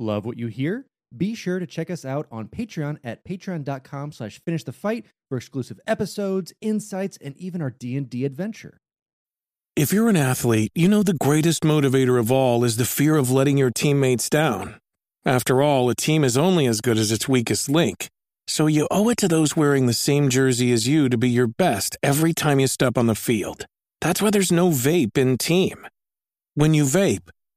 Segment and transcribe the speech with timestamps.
[0.00, 0.86] Love what you hear?
[1.14, 5.36] Be sure to check us out on Patreon at patreon.com slash finish the fight for
[5.36, 8.78] exclusive episodes, insights, and even our D&D adventure.
[9.76, 13.30] If you're an athlete, you know the greatest motivator of all is the fear of
[13.30, 14.76] letting your teammates down.
[15.26, 18.08] After all, a team is only as good as its weakest link.
[18.48, 21.46] So you owe it to those wearing the same jersey as you to be your
[21.46, 23.66] best every time you step on the field.
[24.00, 25.86] That's why there's no vape in team.
[26.54, 27.28] When you vape,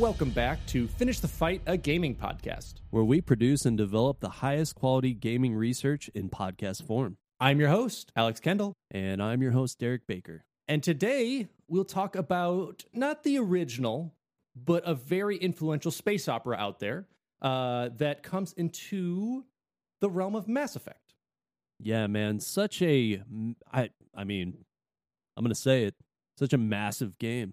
[0.00, 2.74] Welcome back to Finish the Fight, a gaming podcast.
[2.88, 7.18] where we produce and develop the highest quality gaming research in podcast form.
[7.38, 10.44] I'm your host, Alex Kendall, And I'm your host, Derek Baker.
[10.68, 14.14] and today we'll talk about not the original,
[14.56, 17.06] but a very influential space opera out there
[17.42, 19.44] uh, that comes into
[20.00, 21.14] the realm of Mass Effect.
[21.78, 23.22] Yeah, man, such a
[23.70, 24.64] I I mean,
[25.36, 25.94] I'm going to say it,
[26.38, 27.52] such a massive game.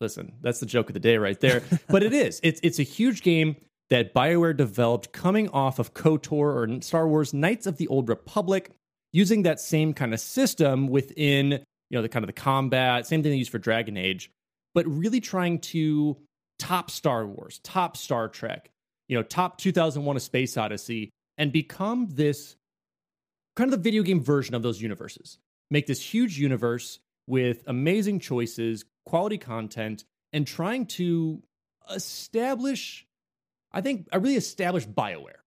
[0.00, 1.62] Listen, that's the joke of the day right there.
[1.88, 2.40] but it is.
[2.42, 3.56] It's it's a huge game
[3.90, 8.70] that BioWare developed coming off of KOTOR or Star Wars Knights of the Old Republic,
[9.12, 11.60] using that same kind of system within, you
[11.92, 14.30] know, the kind of the combat, same thing they use for Dragon Age,
[14.74, 16.16] but really trying to
[16.58, 18.70] top Star Wars, top Star Trek,
[19.08, 22.56] you know, top 2001 A Space Odyssey and become this
[23.56, 25.38] kind of the video game version of those universes.
[25.70, 31.42] Make this huge universe with amazing choices, quality content, and trying to
[31.90, 33.06] establish,
[33.72, 35.42] I think, I really established BioWare.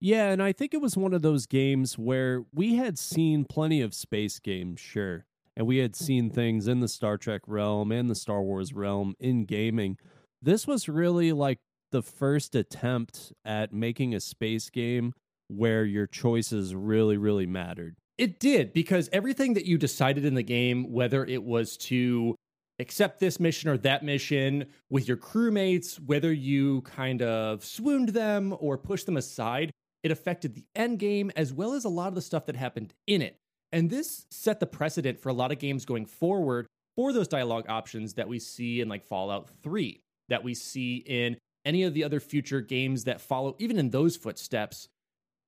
[0.00, 3.80] Yeah, and I think it was one of those games where we had seen plenty
[3.80, 5.24] of space games, sure.
[5.56, 9.14] And we had seen things in the Star Trek realm and the Star Wars realm
[9.20, 9.96] in gaming.
[10.42, 11.60] This was really like
[11.90, 15.14] the first attempt at making a space game
[15.48, 17.96] where your choices really, really mattered.
[18.16, 22.36] It did, because everything that you decided in the game, whether it was to
[22.78, 28.54] accept this mission or that mission with your crewmates, whether you kind of swooned them
[28.60, 29.70] or pushed them aside,
[30.02, 32.94] it affected the end game as well as a lot of the stuff that happened
[33.06, 33.36] in it.
[33.72, 37.66] And this set the precedent for a lot of games going forward for those dialogue
[37.68, 42.04] options that we see in like Fallout 3, that we see in any of the
[42.04, 44.88] other future games that follow, even in those footsteps,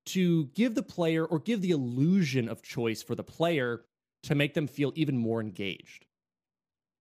[0.07, 3.85] to give the player or give the illusion of choice for the player
[4.25, 6.07] to make them feel even more engaged.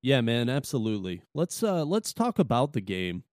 [0.02, 1.24] Yeah, man, absolutely.
[1.34, 3.24] Let's uh let's talk about the game.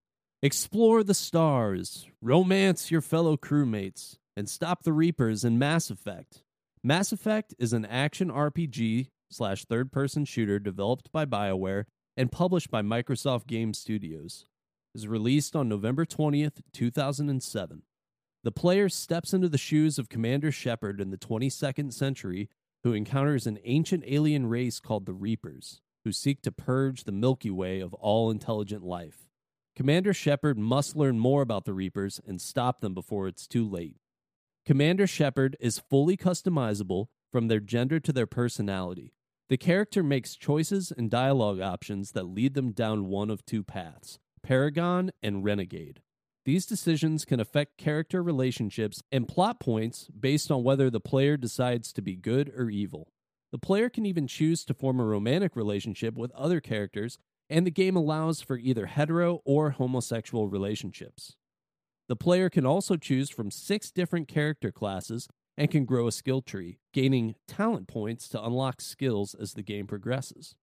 [0.42, 6.42] Explore the stars, romance your fellow crewmates, and stop the Reapers in Mass Effect.
[6.82, 11.84] Mass Effect is an action RPG slash third person shooter developed by BioWare
[12.16, 14.46] and published by Microsoft Game Studios.
[14.94, 17.82] It was released on November 20th, 2007.
[18.44, 22.48] The player steps into the shoes of Commander Shepard in the 22nd century,
[22.82, 27.50] who encounters an ancient alien race called the Reapers, who seek to purge the Milky
[27.50, 29.28] Way of all intelligent life.
[29.76, 33.96] Commander Shepard must learn more about the Reapers and stop them before it's too late.
[34.66, 39.14] Commander Shepard is fully customizable from their gender to their personality.
[39.48, 44.18] The character makes choices and dialogue options that lead them down one of two paths
[44.42, 46.02] Paragon and Renegade.
[46.44, 51.92] These decisions can affect character relationships and plot points based on whether the player decides
[51.92, 53.12] to be good or evil.
[53.52, 57.70] The player can even choose to form a romantic relationship with other characters, and the
[57.70, 61.36] game allows for either hetero or homosexual relationships.
[62.08, 66.42] The player can also choose from six different character classes and can grow a skill
[66.42, 70.56] tree, gaining talent points to unlock skills as the game progresses.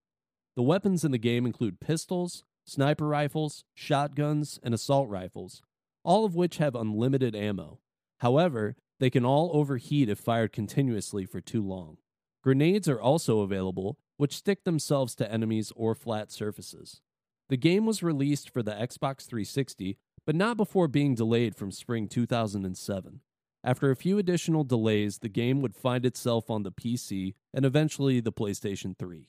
[0.58, 5.62] The weapons in the game include pistols, sniper rifles, shotguns, and assault rifles,
[6.09, 7.78] all of which have unlimited ammo.
[8.18, 11.98] However, they can all overheat if fired continuously for too long.
[12.44, 17.01] Grenades are also available, which stick themselves to enemies or flat surfaces.
[17.50, 22.07] The game was released for the Xbox 360, but not before being delayed from spring
[22.07, 23.22] 2007.
[23.63, 28.19] After a few additional delays, the game would find itself on the PC and eventually
[28.19, 29.28] the PlayStation 3.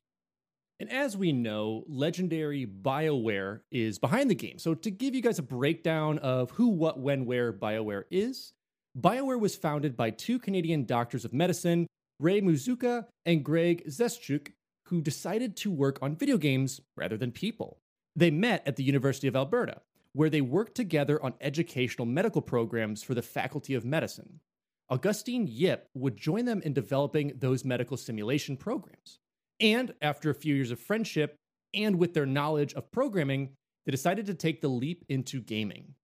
[0.81, 4.59] And as we know, legendary BioWare is behind the game.
[4.59, 8.55] So, to give you guys a breakdown of who, what, when, where BioWare is,
[8.99, 11.87] BioWare was founded by two Canadian doctors of medicine,
[12.19, 14.53] Ray Muzyka and Greg Zeschuk,
[14.87, 17.79] who decided to work on video games rather than people.
[18.17, 19.83] They met at the University of Alberta,
[20.15, 24.41] where they worked together on educational medical programs for the Faculty of Medicine.
[24.89, 29.19] Augustine Yip would join them in developing those medical simulation programs.
[29.61, 31.37] And after a few years of friendship
[31.75, 33.51] and with their knowledge of programming,
[33.85, 35.95] they decided to take the leap into gaming.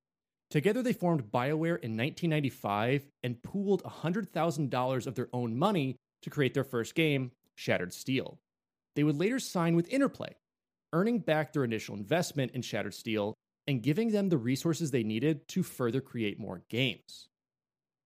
[0.50, 6.54] Together, they formed BioWare in 1995 and pooled $100,000 of their own money to create
[6.54, 8.38] their first game, Shattered Steel.
[8.94, 10.34] They would later sign with Interplay,
[10.92, 13.34] earning back their initial investment in Shattered Steel
[13.66, 17.28] and giving them the resources they needed to further create more games.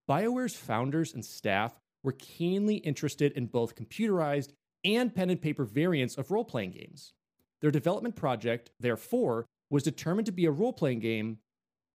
[0.08, 4.52] BioWare's founders and staff were keenly interested in both computerized
[4.84, 7.12] and pen and paper variants of role playing games.
[7.60, 11.38] Their development project, therefore, was determined to be a role playing game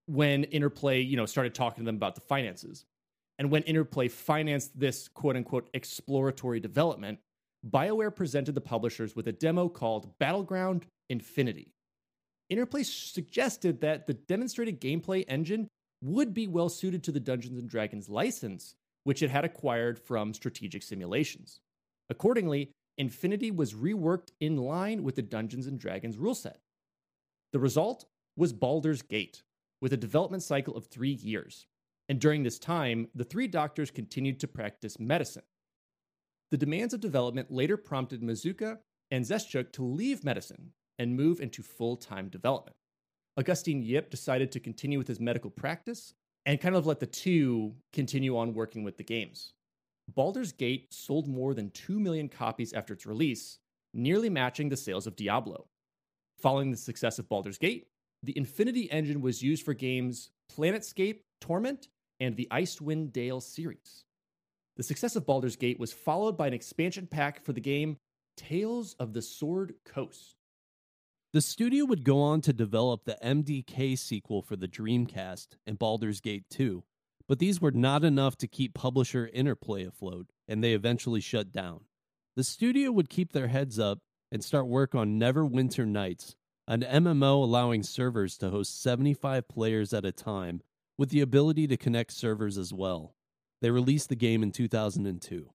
[0.06, 2.84] when Interplay, you know, started talking to them about the finances.
[3.38, 7.18] And when Interplay financed this quote unquote exploratory development,
[7.68, 11.72] BioWare presented the publishers with a demo called Battleground Infinity.
[12.48, 15.68] Interplay suggested that the demonstrated gameplay engine
[16.00, 20.32] would be well suited to the Dungeons and Dragons license, which it had acquired from
[20.32, 21.58] Strategic Simulations.
[22.08, 26.60] Accordingly, Infinity was reworked in line with the Dungeons and Dragons rule set.
[27.52, 28.06] The result
[28.36, 29.42] was Baldur's Gate,
[29.80, 31.66] with a development cycle of three years.
[32.08, 35.42] And during this time, the three doctors continued to practice medicine.
[36.50, 38.78] The demands of development later prompted Muzyka
[39.10, 42.76] and Zeschuk to leave medicine and move into full time development.
[43.36, 46.14] Augustine Yip decided to continue with his medical practice
[46.46, 49.52] and kind of let the two continue on working with the games.
[50.08, 53.58] Baldur's Gate sold more than 2 million copies after its release,
[53.92, 55.66] nearly matching the sales of Diablo.
[56.38, 57.88] Following the success of Baldur's Gate,
[58.22, 61.88] the Infinity engine was used for games Planescape, Torment,
[62.20, 64.04] and the Icewind Dale series.
[64.76, 67.96] The success of Baldur's Gate was followed by an expansion pack for the game
[68.36, 70.36] Tales of the Sword Coast.
[71.32, 76.20] The studio would go on to develop the MDK sequel for the Dreamcast and Baldur's
[76.20, 76.82] Gate 2,
[77.28, 81.80] but these were not enough to keep publisher Interplay afloat, and they eventually shut down.
[82.36, 84.00] The studio would keep their heads up
[84.30, 86.36] and start work on Neverwinter Nights,
[86.68, 90.62] an MMO allowing servers to host 75 players at a time
[90.98, 93.14] with the ability to connect servers as well.
[93.62, 95.50] They released the game in 2002.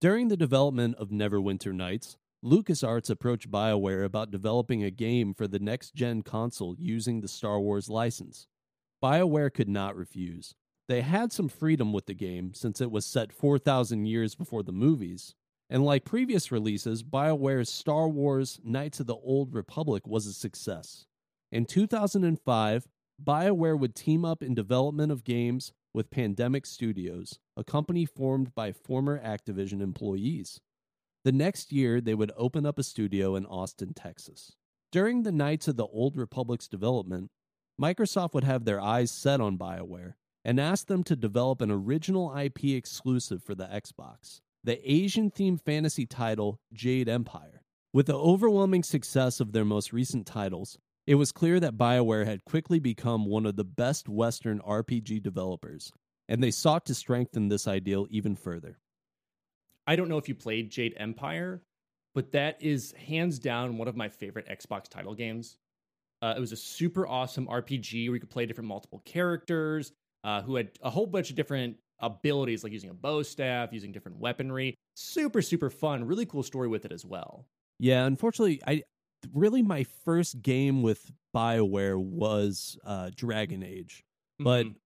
[0.00, 5.58] During the development of Neverwinter Nights, LucasArts approached BioWare about developing a game for the
[5.58, 8.46] next gen console using the Star Wars license.
[9.02, 10.54] BioWare could not refuse.
[10.88, 14.72] They had some freedom with the game since it was set 4,000 years before the
[14.72, 15.34] movies,
[15.68, 21.04] and like previous releases, BioWare's Star Wars Knights of the Old Republic was a success.
[21.52, 22.88] In 2005,
[23.22, 28.72] BioWare would team up in development of games with Pandemic Studios, a company formed by
[28.72, 30.58] former Activision employees.
[31.22, 34.52] The next year, they would open up a studio in Austin, Texas.
[34.90, 37.30] During the Knights of the Old Republic's development,
[37.78, 40.14] Microsoft would have their eyes set on BioWare
[40.48, 45.60] and asked them to develop an original IP exclusive for the Xbox the Asian themed
[45.60, 47.62] fantasy title Jade Empire.
[47.92, 52.44] With the overwhelming success of their most recent titles, it was clear that BioWare had
[52.44, 55.92] quickly become one of the best Western RPG developers,
[56.28, 58.78] and they sought to strengthen this ideal even further.
[59.86, 61.62] I don't know if you played Jade Empire,
[62.14, 65.58] but that is hands down one of my favorite Xbox title games.
[66.22, 69.92] Uh, it was a super awesome RPG where you could play different multiple characters
[70.24, 73.92] uh, who had a whole bunch of different abilities like using a bow staff, using
[73.92, 74.74] different weaponry.
[74.94, 76.04] Super, super fun.
[76.04, 77.46] Really cool story with it as well.
[77.78, 78.82] Yeah, unfortunately, I
[79.32, 84.04] really my first game with BioWare was uh, Dragon Age,
[84.38, 84.76] but mm-hmm.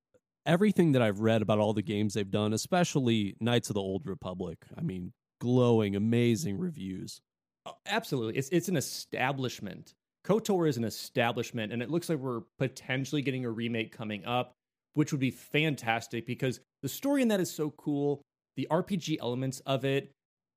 [0.47, 4.07] everything that I've read about all the games they've done, especially Knights of the Old
[4.07, 7.21] Republic, I mean, glowing, amazing reviews.
[7.65, 9.95] Oh, absolutely, it's it's an establishment.
[10.27, 14.55] KOTOR is an establishment, and it looks like we're potentially getting a remake coming up
[14.95, 18.23] which would be fantastic because the story in that is so cool.
[18.57, 20.13] The RPG elements of it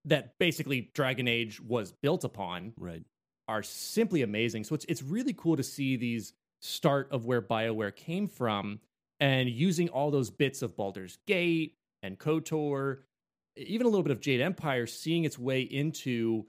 [0.05, 3.03] that basically Dragon Age was built upon right.
[3.47, 4.63] are simply amazing.
[4.63, 8.79] So it's it's really cool to see these start of where BioWare came from
[9.19, 12.99] and using all those bits of Baldur's Gate and KOTOR,
[13.55, 16.45] even a little bit of Jade Empire, seeing its way into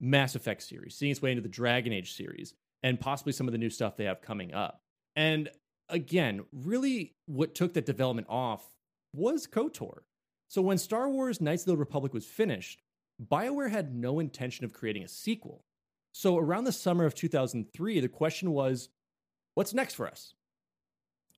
[0.00, 3.52] Mass Effect series, seeing its way into the Dragon Age series, and possibly some of
[3.52, 4.80] the new stuff they have coming up.
[5.16, 5.48] And
[5.88, 8.64] again, really what took that development off
[9.14, 10.02] was KOTOR.
[10.48, 12.82] So when Star Wars Knights of the Republic was finished,
[13.22, 15.64] BioWare had no intention of creating a sequel.
[16.12, 18.88] So around the summer of 2003, the question was
[19.54, 20.34] what's next for us?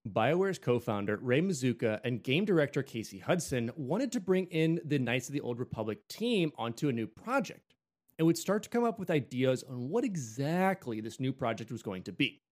[0.08, 4.98] BioWare's co founder, Ray Muzyka, and game director Casey Hudson wanted to bring in the
[4.98, 7.74] Knights of the Old Republic team onto a new project
[8.18, 11.82] and would start to come up with ideas on what exactly this new project was
[11.82, 12.42] going to be.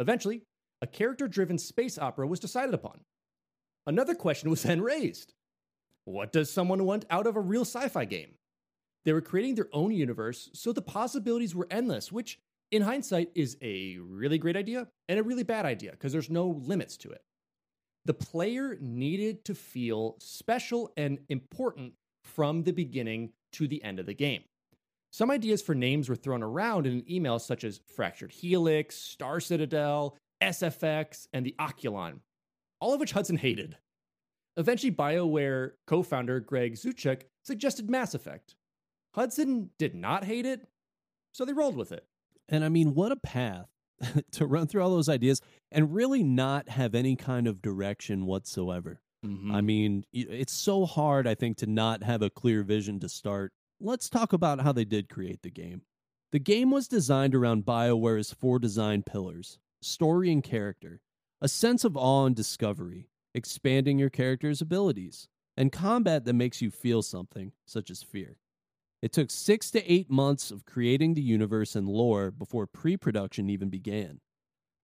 [0.00, 0.42] Eventually,
[0.82, 3.00] a character driven space opera was decided upon.
[3.86, 5.34] Another question was then raised
[6.04, 8.34] what does someone want out of a real sci fi game?
[9.04, 12.38] They were creating their own universe, so the possibilities were endless, which
[12.70, 16.48] in hindsight is a really great idea and a really bad idea because there's no
[16.48, 17.22] limits to it.
[18.04, 21.94] The player needed to feel special and important
[22.24, 24.42] from the beginning to the end of the game.
[25.12, 29.40] Some ideas for names were thrown around in an email, such as Fractured Helix, Star
[29.40, 32.20] Citadel, SFX, and the Oculon,
[32.80, 33.76] all of which Hudson hated.
[34.56, 38.54] Eventually, BioWare co founder Greg Zeschuk suggested Mass Effect.
[39.14, 40.66] Hudson did not hate it,
[41.32, 42.06] so they rolled with it.
[42.48, 43.68] And I mean, what a path
[44.32, 49.00] to run through all those ideas and really not have any kind of direction whatsoever.
[49.24, 49.54] Mm-hmm.
[49.54, 53.52] I mean, it's so hard, I think, to not have a clear vision to start.
[53.80, 55.82] Let's talk about how they did create the game.
[56.32, 61.00] The game was designed around BioWare's four design pillars story and character,
[61.40, 66.70] a sense of awe and discovery, expanding your character's abilities, and combat that makes you
[66.70, 68.36] feel something, such as fear.
[69.02, 73.48] It took six to eight months of creating the universe and lore before pre production
[73.48, 74.20] even began.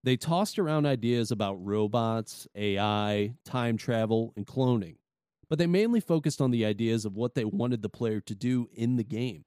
[0.04, 4.96] They tossed around ideas about robots, AI, time travel, and cloning,
[5.48, 8.68] but they mainly focused on the ideas of what they wanted the player to do
[8.72, 9.44] in the game.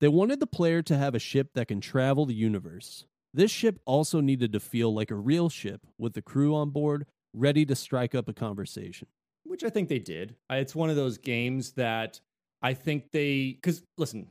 [0.00, 3.06] They wanted the player to have a ship that can travel the universe.
[3.34, 7.04] This ship also needed to feel like a real ship with the crew on board,
[7.32, 9.08] ready to strike up a conversation.
[9.42, 10.36] Which I think they did.
[10.50, 12.20] It's one of those games that
[12.62, 14.28] I think they because listen,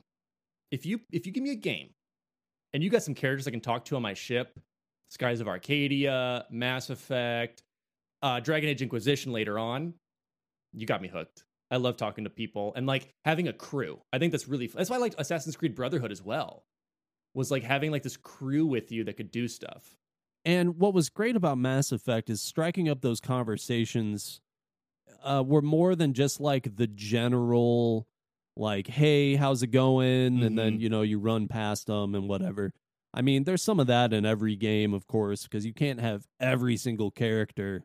[0.72, 1.89] if you if you give me a game
[2.74, 4.57] and you got some characters I can talk to on my ship,
[5.10, 7.62] Skies of Arcadia, Mass Effect,
[8.22, 9.93] uh, Dragon Age Inquisition later on,
[10.72, 11.43] you got me hooked.
[11.69, 14.00] I love talking to people and like having a crew.
[14.13, 16.63] I think that's really that's why I liked Assassin's Creed Brotherhood as well.
[17.33, 19.97] Was like having like this crew with you that could do stuff.
[20.45, 24.41] And what was great about Mass Effect is striking up those conversations
[25.23, 28.07] uh, were more than just like the general
[28.55, 30.35] like, hey, how's it going?
[30.35, 30.43] Mm-hmm.
[30.43, 30.81] And then, mm-hmm.
[30.81, 32.71] you know, you run past them and whatever.
[33.13, 36.25] I mean, there's some of that in every game, of course, because you can't have
[36.39, 37.83] every single character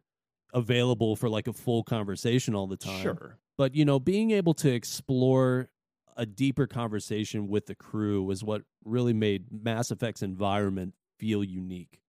[0.52, 3.02] available for like a full conversation all the time.
[3.02, 3.38] Sure.
[3.56, 5.70] But, you know, being able to explore
[6.18, 12.00] a deeper conversation with the crew was what really made Mass Effect's environment feel unique.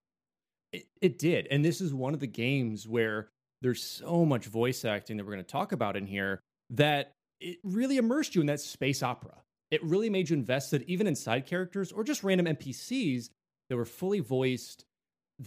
[0.74, 1.48] It, it did.
[1.50, 3.30] And this is one of the games where
[3.62, 7.58] there's so much voice acting that we're going to talk about in here that it
[7.64, 9.36] really immersed you in that space opera.
[9.72, 13.30] It really made you invested even in side characters or just random NPCs
[13.70, 14.86] that were fully voiced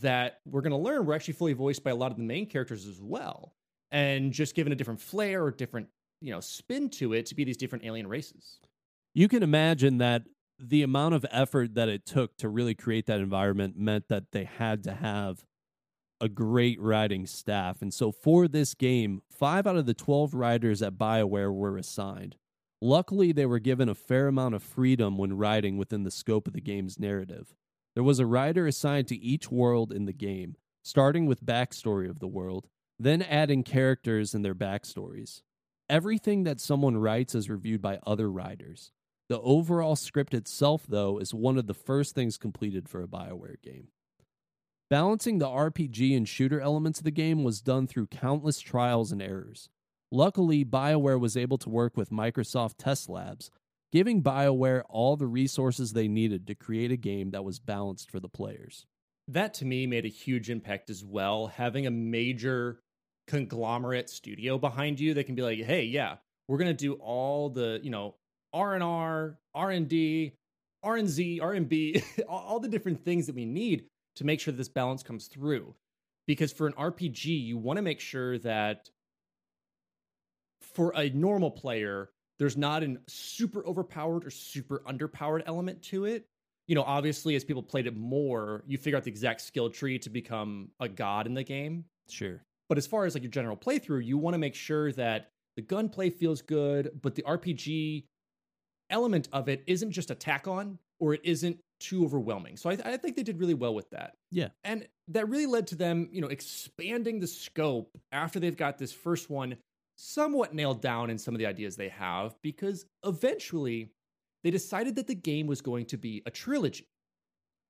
[0.01, 2.47] that we're going to learn were actually fully voiced by a lot of the main
[2.47, 3.53] characters as well
[3.91, 5.89] and just given a different flair or different
[6.23, 8.61] you know spin to it to be these different alien races
[9.15, 10.23] you can imagine that
[10.59, 14.45] the amount of effort that it took to really create that environment meant that they
[14.45, 15.45] had to have
[16.21, 17.83] a great writing staff.
[17.83, 22.37] And so for this game, five out of the 12 writers at BioWare were assigned.
[22.81, 26.53] Luckily, they were given a fair amount of freedom when writing within the scope of
[26.53, 27.55] the game's narrative.
[27.95, 32.21] There was a writer assigned to each world in the game, starting with backstory of
[32.21, 35.43] the world, then adding characters and their backstories.
[35.93, 38.93] Everything that someone writes is reviewed by other writers.
[39.29, 43.61] The overall script itself, though, is one of the first things completed for a BioWare
[43.61, 43.89] game.
[44.89, 49.21] Balancing the RPG and shooter elements of the game was done through countless trials and
[49.21, 49.69] errors.
[50.11, 53.51] Luckily, BioWare was able to work with Microsoft Test Labs,
[53.93, 58.19] giving BioWare all the resources they needed to create a game that was balanced for
[58.19, 58.87] the players.
[59.29, 62.81] That to me made a huge impact as well, having a major
[63.27, 66.17] conglomerate studio behind you that can be like, "Hey, yeah,
[66.49, 68.17] we're to do all the, you know,
[68.53, 70.33] R&R, R&D,
[70.83, 73.87] R&Z, R&B, all the different things that we need
[74.17, 75.75] to make sure this balance comes through.
[76.27, 78.91] Because for an RPG, you want to make sure that
[80.61, 86.27] for a normal player, there's not a super overpowered or super underpowered element to it.
[86.69, 89.99] You know, obviously, as people played it more, you figure out the exact skill tree
[90.01, 91.85] to become a god in the game.
[92.09, 92.41] Sure.
[92.73, 95.61] But as far as like your general playthrough, you want to make sure that the
[95.61, 98.05] gunplay feels good, but the RPG
[98.89, 102.57] element of it isn't just a tack on or it isn't too overwhelming.
[102.57, 104.15] So I, I, think they did really well with that.
[104.31, 104.49] Yeah.
[104.65, 108.91] And that really led to them, you know, expanding the scope after they've got this
[108.91, 109.59] first one
[109.99, 113.91] somewhat nailed down in some of the ideas they have, because eventually
[114.45, 116.87] they decided that the game was going to be a trilogy.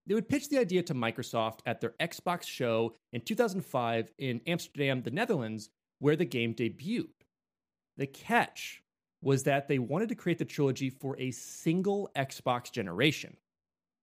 [0.06, 5.02] They would pitch the idea to Microsoft at their Xbox show in 2005 in Amsterdam,
[5.02, 7.10] the Netherlands, where the game debuted.
[7.96, 8.82] The catch
[9.22, 13.36] was that they wanted to create the trilogy for a single Xbox generation.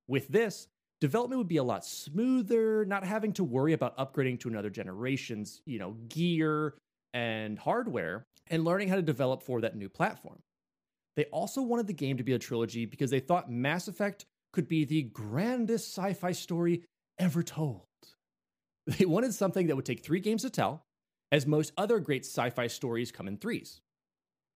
[0.07, 0.67] With this,
[1.01, 5.61] development would be a lot smoother, not having to worry about upgrading to another generation's,
[5.65, 6.75] you know, gear,
[7.13, 10.39] and hardware and learning how to develop for that new platform.
[11.15, 14.67] They also wanted the game to be a trilogy because they thought Mass Effect could
[14.67, 16.83] be the grandest sci fi story
[17.17, 17.83] ever told.
[18.97, 20.83] They wanted something that would take three games to tell,
[21.31, 23.81] as most other great sci fi stories come in threes.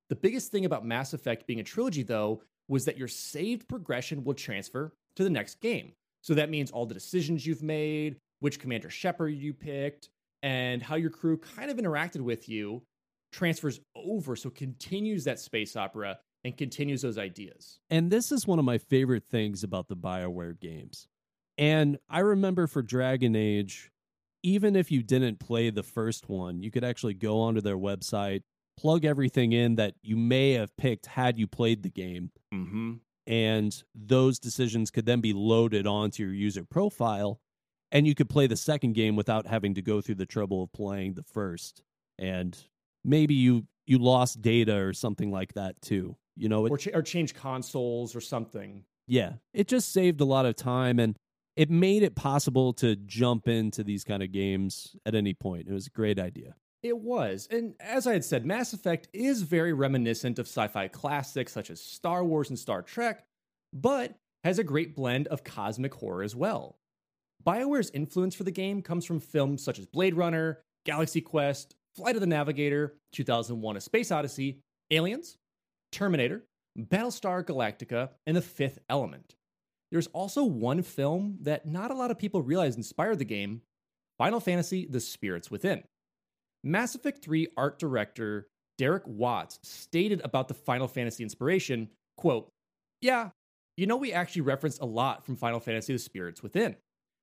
[0.09, 4.23] The biggest thing about Mass Effect being a trilogy, though, was that your saved progression
[4.23, 5.93] will transfer to the next game.
[6.21, 10.09] So that means all the decisions you've made, which Commander Shepard you picked,
[10.41, 12.81] and how your crew kind of interacted with you
[13.31, 14.35] transfers over.
[14.35, 17.79] So continues that space opera and continues those ideas.
[17.89, 21.07] And this is one of my favorite things about the BioWare games.
[21.57, 23.91] And I remember for Dragon Age,
[24.41, 28.43] even if you didn't play the first one, you could actually go onto their website,
[28.77, 32.31] plug everything in that you may have picked had you played the game.
[32.53, 32.93] Mm-hmm.
[33.25, 37.39] And those decisions could then be loaded onto your user profile.
[37.91, 40.73] And you could play the second game without having to go through the trouble of
[40.73, 41.83] playing the first.
[42.17, 42.57] And
[43.03, 46.15] maybe you you lost data or something like that too.
[46.35, 48.83] You know, it, or, ch- or change consoles or something.
[49.07, 51.17] Yeah, it just saved a lot of time and
[51.55, 55.67] it made it possible to jump into these kind of games at any point.
[55.67, 56.55] It was a great idea.
[56.81, 57.47] It was.
[57.51, 61.69] And as I had said, Mass Effect is very reminiscent of sci fi classics such
[61.69, 63.23] as Star Wars and Star Trek,
[63.71, 66.77] but has a great blend of cosmic horror as well.
[67.45, 72.15] BioWare's influence for the game comes from films such as Blade Runner, Galaxy Quest, Flight
[72.15, 74.59] of the Navigator, 2001 A Space Odyssey,
[74.91, 75.37] Aliens,
[75.91, 76.43] Terminator,
[76.77, 79.35] Battlestar Galactica, and The Fifth Element.
[79.91, 83.61] There's also one film that not a lot of people realize inspired the game
[84.17, 85.83] Final Fantasy The Spirits Within.
[86.63, 88.47] Mass Effect 3 art director
[88.77, 92.49] Derek Watts stated about the Final Fantasy inspiration, quote,
[93.01, 93.29] Yeah,
[93.77, 96.75] you know, we actually referenced a lot from Final Fantasy The Spirits Within.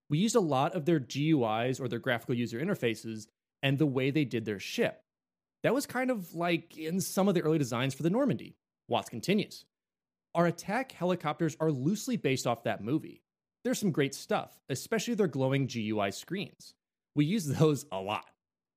[0.08, 3.26] We used a lot of their GUIs or their graphical user interfaces
[3.62, 5.02] and the way they did their ship.
[5.62, 8.56] That was kind of like in some of the early designs for the Normandy.
[8.88, 9.64] Watts continues.
[10.34, 13.22] Our attack helicopters are loosely based off that movie.
[13.64, 16.74] There's some great stuff, especially their glowing GUI screens.
[17.14, 18.30] We use those a lot.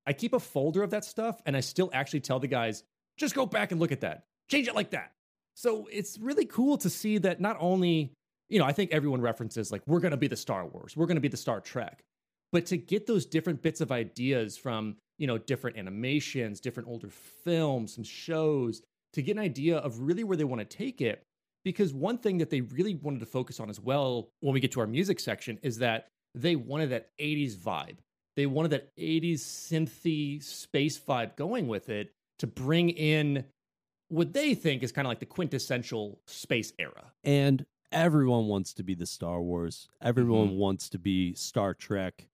[0.06, 2.84] I keep a folder of that stuff and I still actually tell the guys,
[3.18, 4.26] just go back and look at that.
[4.50, 5.14] Change it like that.
[5.56, 8.12] So it's really cool to see that not only,
[8.50, 11.06] you know, I think everyone references like, we're going to be the Star Wars, we're
[11.06, 12.04] going to be the Star Trek,
[12.54, 17.10] but to get those different bits of ideas from, you know, different animations, different older
[17.10, 21.24] films, some shows, to get an idea of really where they want to take it.
[21.66, 24.72] Because one thing that they really wanted to focus on as well when we get
[24.74, 27.98] to our music section is that they wanted that 80s vibe.
[28.36, 33.46] They wanted that 80s synthy space vibe going with it to bring in
[34.10, 37.14] what they think is kind of like the quintessential space era.
[37.24, 39.88] And everyone wants to be the Star Wars.
[40.02, 40.58] Everyone mm-hmm.
[40.58, 42.28] wants to be Star Trek.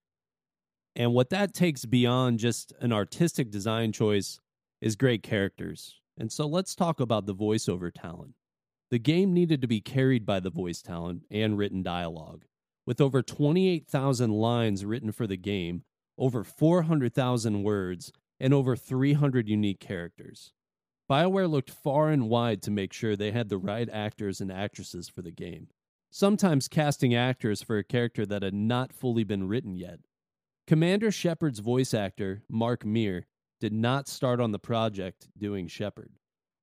[0.99, 4.37] And what that takes beyond just an artistic design choice
[4.81, 5.95] is great characters.
[6.17, 8.33] And so let's talk about the voiceover talent.
[8.91, 12.43] The game needed to be carried by the voice talent and written dialogue.
[12.85, 15.83] With over 28,000 lines written for the game,
[16.17, 20.51] over 400,000 words, and over 300 unique characters.
[21.09, 25.07] BioWare looked far and wide to make sure they had the right actors and actresses
[25.07, 25.67] for the game,
[26.11, 29.99] sometimes casting actors for a character that had not fully been written yet.
[30.69, 33.25] Commander Shepard's voice actor, Mark Meer,
[33.59, 36.11] did not start on the project doing Shepard,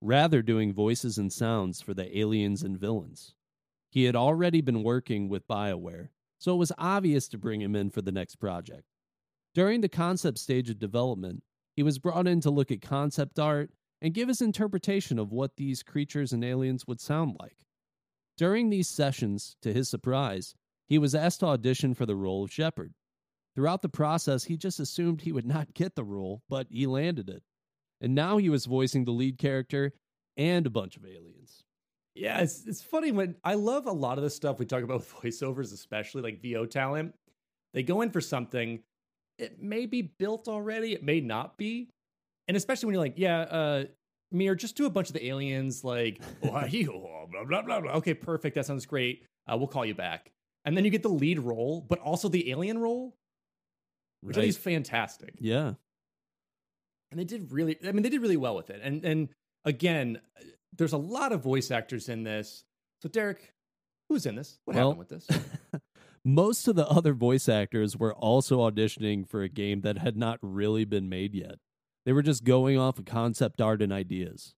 [0.01, 3.35] rather, doing voices and sounds for the aliens and villains.
[3.91, 7.91] He had already been working with BioWare, so it was obvious to bring him in
[7.91, 8.85] for the next project.
[9.57, 11.43] During the concept stage of development,
[11.75, 15.57] he was brought in to look at concept art and give his interpretation of what
[15.57, 17.67] these creatures and aliens would sound like.
[18.37, 20.55] During these sessions, to his surprise,
[20.87, 22.95] he was asked to audition for the role of Shepard.
[23.57, 27.31] Throughout the process, he just assumed he would not get the role, but he landed
[27.31, 27.43] it.
[28.03, 29.95] And now he was voicing the lead character
[30.37, 31.65] and a bunch of aliens.
[32.15, 34.99] Yeah, it's, it's funny when I love a lot of the stuff we talk about
[34.99, 37.15] with voiceovers, especially like VO talent.
[37.73, 38.83] They go in for something,
[39.39, 41.89] it may be built already, it may not be.
[42.49, 43.85] And especially when you're like, yeah, uh,
[44.33, 47.93] Meer, just do a bunch of the aliens, like, blah, blah, blah, blah.
[47.93, 48.57] Okay, perfect.
[48.57, 49.25] That sounds great.
[49.51, 50.31] Uh, we'll call you back.
[50.67, 53.17] And then you get the lead role, but also the alien role
[54.27, 54.43] which right.
[54.43, 55.35] I think is fantastic.
[55.39, 55.75] Yeah.
[57.11, 58.81] And they did really, I mean, they did really well with it.
[58.83, 59.29] And and
[59.65, 60.21] again,
[60.77, 62.65] there's a lot of voice actors in this.
[63.03, 63.53] So Derek,
[64.09, 64.59] who's in this?
[64.65, 65.29] What well, happened with this?
[66.27, 70.41] most of the other voice actors were also auditioning for a game that had not
[70.43, 71.55] really been made yet.
[72.05, 74.57] They were just going off of concept art and ideas.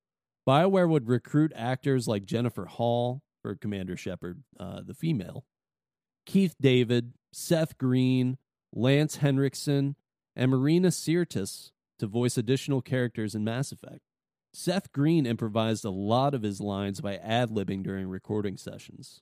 [0.49, 5.45] BioWare would recruit actors like Jennifer Hale for Commander Shepard, uh, the female,
[6.25, 8.39] Keith David, Seth Green,
[8.73, 9.97] Lance Henriksen,
[10.37, 14.01] and Marina Sirtis to voice additional characters in Mass Effect.
[14.53, 19.21] Seth Green improvised a lot of his lines by ad libbing during recording sessions.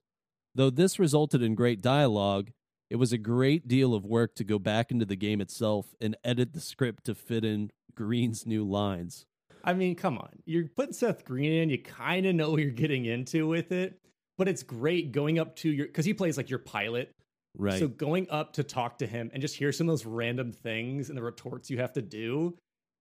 [0.54, 2.52] Though this resulted in great dialogue,
[2.88, 6.16] it was a great deal of work to go back into the game itself and
[6.24, 9.26] edit the script to fit in Green's new lines.
[9.64, 10.30] I mean, come on.
[10.44, 13.98] You're putting Seth Green in, you kind of know what you're getting into with it,
[14.38, 17.10] but it's great going up to your, because he plays like your pilot.
[17.58, 17.78] Right.
[17.78, 21.08] So going up to talk to him and just hear some of those random things
[21.08, 22.56] and the retorts you have to do,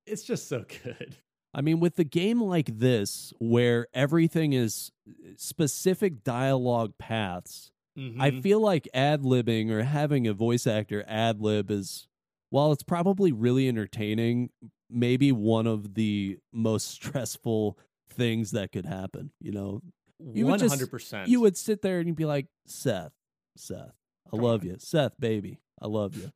[0.07, 1.15] it's just so good.
[1.53, 4.91] I mean, with the game like this, where everything is
[5.37, 8.19] specific dialogue paths, Mm-hmm.
[8.21, 12.09] I feel like ad libbing or having a voice actor ad lib is,
[12.49, 14.49] while it's probably really entertaining,
[14.89, 17.77] maybe one of the most stressful
[18.09, 19.31] things that could happen.
[19.39, 19.81] You know,
[20.19, 21.29] you would just- 100%.
[21.29, 23.13] you would sit there and you'd be like, Seth,
[23.55, 23.95] Seth,
[24.27, 24.67] I Come love on.
[24.67, 24.75] you.
[24.79, 26.31] Seth, baby, I love you.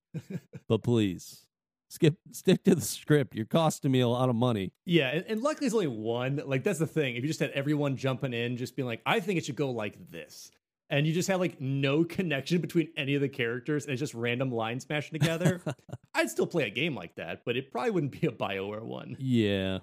[0.67, 1.45] but please,
[1.89, 3.35] skip, stick to the script.
[3.35, 4.71] You're costing me a lot of money.
[4.85, 6.41] Yeah, and, and luckily it's only one.
[6.45, 7.15] Like that's the thing.
[7.15, 9.71] If you just had everyone jumping in, just being like, I think it should go
[9.71, 10.51] like this,
[10.89, 14.13] and you just have like no connection between any of the characters, and it's just
[14.13, 15.61] random lines smashing together,
[16.13, 19.15] I'd still play a game like that, but it probably wouldn't be a Bioware one.
[19.19, 19.79] Yeah.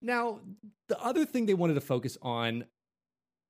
[0.00, 0.40] Now,
[0.88, 2.64] the other thing they wanted to focus on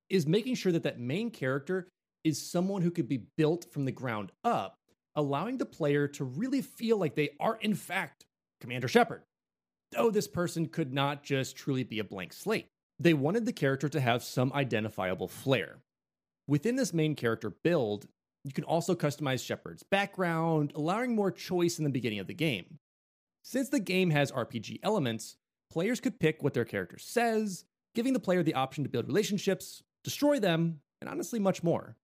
[0.08, 1.88] is making sure that that main character
[2.24, 4.78] is someone who could be built from the ground up,
[5.14, 8.26] allowing the player to really feel like they are, in fact,
[8.60, 9.22] Commander Shepard.
[9.92, 12.66] Though this person could not just truly be a blank slate.
[12.98, 15.78] They wanted the character to have some identifiable flair.
[16.46, 18.08] Within this main character build,
[18.44, 22.78] you can also customize Shepard's background, allowing more choice in the beginning of the game.
[23.42, 25.36] Since the game has RPG elements,
[25.70, 29.82] players could pick what their character says, giving the player the option to build relationships,
[30.04, 31.96] destroy them, and honestly, much more.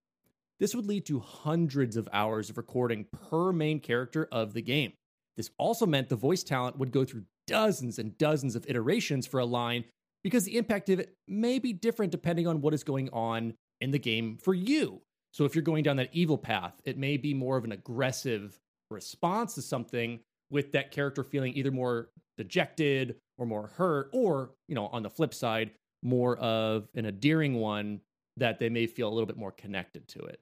[0.59, 4.93] This would lead to hundreds of hours of recording per main character of the game.
[5.35, 9.39] This also meant the voice talent would go through dozens and dozens of iterations for
[9.39, 9.83] a line
[10.23, 13.91] because the impact of it may be different depending on what is going on in
[13.91, 15.01] the game for you.
[15.33, 18.57] So if you're going down that evil path, it may be more of an aggressive
[18.89, 24.75] response to something with that character feeling either more dejected or more hurt or, you
[24.75, 27.99] know, on the flip side, more of an endearing one
[28.37, 30.39] that they may feel a little bit more connected to it.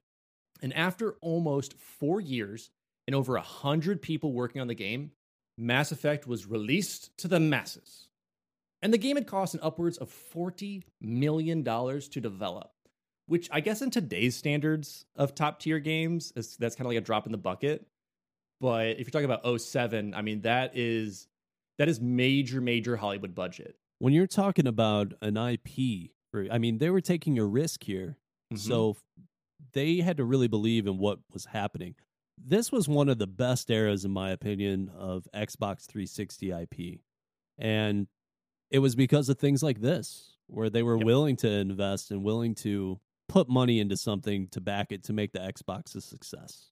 [0.62, 2.70] And after almost 4 years
[3.06, 5.12] and over 100 people working on the game,
[5.58, 8.08] Mass Effect was released to the masses.
[8.82, 12.70] And the game had cost an upwards of $40 million to develop,
[13.26, 16.98] which I guess in today's standards of top tier games, is, that's kind of like
[16.98, 17.86] a drop in the bucket.
[18.60, 21.28] But if you're talking about 07, I mean, that is
[21.78, 23.76] that is major, major Hollywood budget.
[23.98, 26.10] When you're talking about an IP,
[26.50, 28.16] I mean, they were taking a risk here.
[28.52, 28.58] Mhm.
[28.58, 28.96] So
[29.74, 31.94] they had to really believe in what was happening.
[32.42, 37.00] This was one of the best eras, in my opinion, of Xbox 360 IP.
[37.58, 38.08] And
[38.70, 41.06] it was because of things like this, where they were Yep.
[41.06, 45.32] willing to invest and willing to put money into something to back it to make
[45.32, 46.70] the Xbox a success.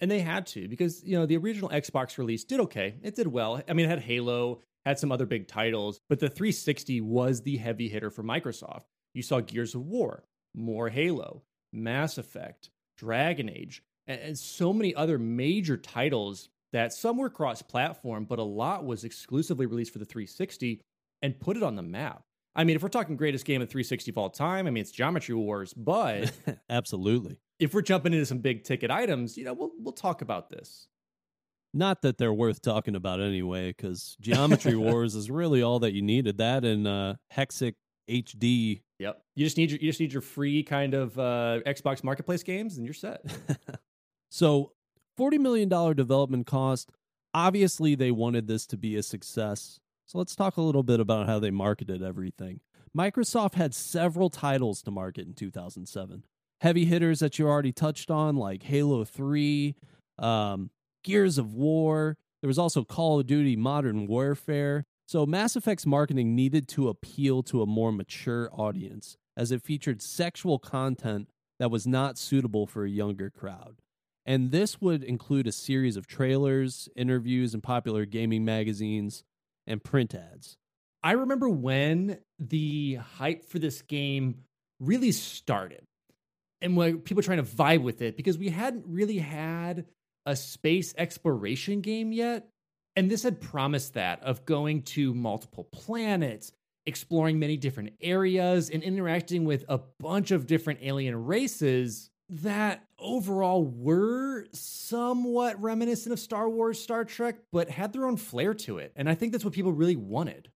[0.00, 2.96] And they had to because, you know, the original Xbox release did okay.
[3.02, 3.62] It did well.
[3.68, 7.56] I mean, it had Halo, had some other big titles, but the 360 was the
[7.56, 8.84] heavy hitter for Microsoft.
[9.12, 11.42] You saw Gears of War, more Halo,
[11.74, 17.62] Mass Effect, Dragon Age, and, and so many other major titles that some were cross
[17.62, 20.80] platform, but a lot was exclusively released for the 360
[21.22, 22.24] and put it on the map.
[22.56, 24.92] I mean, if we're talking greatest game of 360 of all time, I mean, it's
[24.92, 26.32] Geometry Wars, but
[26.70, 27.38] Absolutely.
[27.58, 30.86] if we're jumping into some big ticket items, you know, we'll we'll talk about this.
[31.72, 36.02] Not that they're worth talking about anyway, because Geometry Wars is really all that you
[36.02, 36.38] needed.
[36.38, 37.74] That and uh, Hexic
[38.08, 38.82] HD.
[38.98, 39.22] Yep.
[39.34, 42.76] You just need your you just need your free kind of uh, Xbox Marketplace games,
[42.76, 43.22] and you're set.
[44.30, 44.72] so,
[45.18, 46.90] $40 million development cost.
[47.32, 49.80] Obviously, they wanted this to be a success.
[50.06, 52.60] So, let's talk a little bit about how they marketed everything.
[52.96, 56.22] Microsoft had several titles to market in 2007.
[56.60, 59.74] Heavy hitters that you already touched on, like Halo 3,
[60.20, 60.70] um,
[61.02, 62.16] Gears of War.
[62.40, 64.86] There was also Call of Duty Modern Warfare.
[65.14, 70.02] So, Mass Effect's marketing needed to appeal to a more mature audience, as it featured
[70.02, 71.28] sexual content
[71.60, 73.76] that was not suitable for a younger crowd.
[74.26, 79.22] And this would include a series of trailers, interviews in popular gaming magazines,
[79.68, 80.56] and print ads.
[81.04, 84.38] I remember when the hype for this game
[84.80, 85.84] really started,
[86.60, 89.86] and when people trying to vibe with it because we hadn't really had
[90.26, 92.48] a space exploration game yet,
[92.96, 96.52] and this had promised that of going to multiple planets,
[96.86, 103.64] exploring many different areas, and interacting with a bunch of different alien races that overall
[103.64, 108.92] were somewhat reminiscent of Star Wars, Star Trek, but had their own flair to it.
[108.96, 110.50] And I think that's what people really wanted.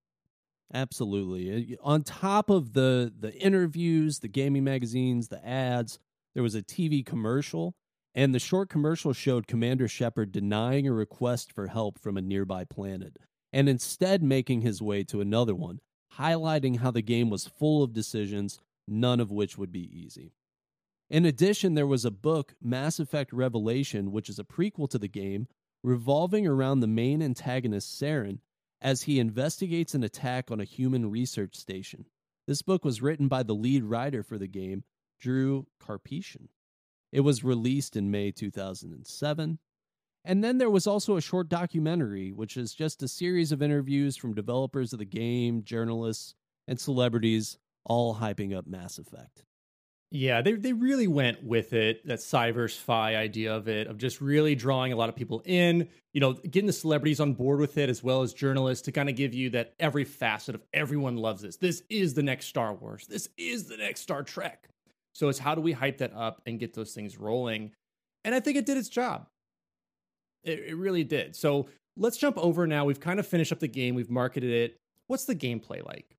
[0.72, 1.74] Absolutely.
[1.74, 5.98] Uh, on top of the the interviews, the gaming magazines, the ads,
[6.34, 7.74] there was a TV commercial,
[8.14, 12.64] and the short commercial showed Commander Shepard denying a request for help from a nearby
[12.64, 13.16] planet
[13.52, 15.80] and instead making his way to another one,
[16.18, 20.32] highlighting how the game was full of decisions, none of which would be easy.
[21.10, 25.08] In addition, there was a book, Mass Effect Revelation, which is a prequel to the
[25.08, 25.48] game,
[25.82, 28.40] revolving around the main antagonist, Saren,
[28.80, 32.04] as he investigates an attack on a human research station.
[32.46, 34.84] This book was written by the lead writer for the game,
[35.18, 36.48] Drew Karpyshyn.
[37.12, 39.58] It was released in May 2007.
[40.24, 44.16] And then there was also a short documentary, which is just a series of interviews
[44.16, 46.34] from developers of the game, journalists,
[46.66, 49.44] and celebrities, all hyping up Mass Effect.
[50.10, 52.06] Yeah, they they really went with it.
[52.06, 55.88] That Fi idea of it, of just really drawing a lot of people in.
[56.14, 59.10] You know, getting the celebrities on board with it as well as journalists to kind
[59.10, 61.56] of give you that every facet of everyone loves this.
[61.56, 63.06] This is the next Star Wars.
[63.06, 64.68] This is the next Star Trek.
[65.18, 67.72] So it's how do we hype that up and get those things rolling?
[68.24, 69.26] And I think it did its job.
[70.44, 71.34] It, it really did.
[71.34, 72.84] So let's jump over now.
[72.84, 73.96] We've kind of finished up the game.
[73.96, 74.76] We've marketed it.
[75.08, 76.16] What's the gameplay like?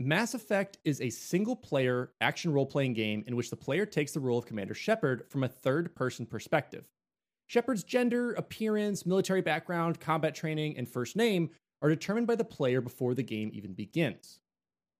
[0.00, 4.10] Mass Effect is a single player action role playing game in which the player takes
[4.10, 6.86] the role of Commander Shepard from a third person perspective.
[7.46, 11.50] Shepard's gender, appearance, military background, combat training, and first name
[11.82, 14.40] are determined by the player before the game even begins.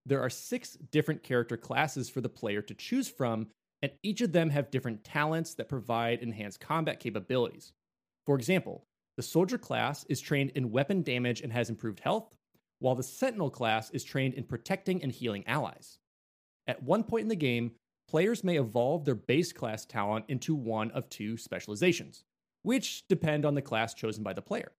[0.09, 3.45] There are six different character classes for the player to choose from,
[3.83, 7.73] and each of them have different talents that provide enhanced combat capabilities.
[8.25, 8.85] For example,
[9.17, 12.33] the soldier class is trained in weapon damage and has improved health,
[12.79, 15.99] while the Sentinel class is trained in protecting and healing allies.
[16.65, 17.73] At one point in the game,
[18.09, 22.23] players may evolve their base class talent into one of two specializations,
[22.63, 24.71] which depend on the class chosen by the player.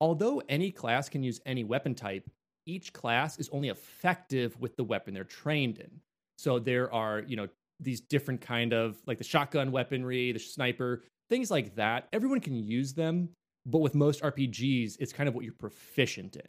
[0.00, 2.28] Although any class can use any weapon type,
[2.66, 5.90] each class is only effective with the weapon they're trained in.
[6.38, 7.48] So there are, you know,
[7.80, 12.08] these different kind of like the shotgun weaponry, the sniper, things like that.
[12.12, 13.30] Everyone can use them,
[13.66, 16.48] but with most RPGs, it's kind of what you're proficient in.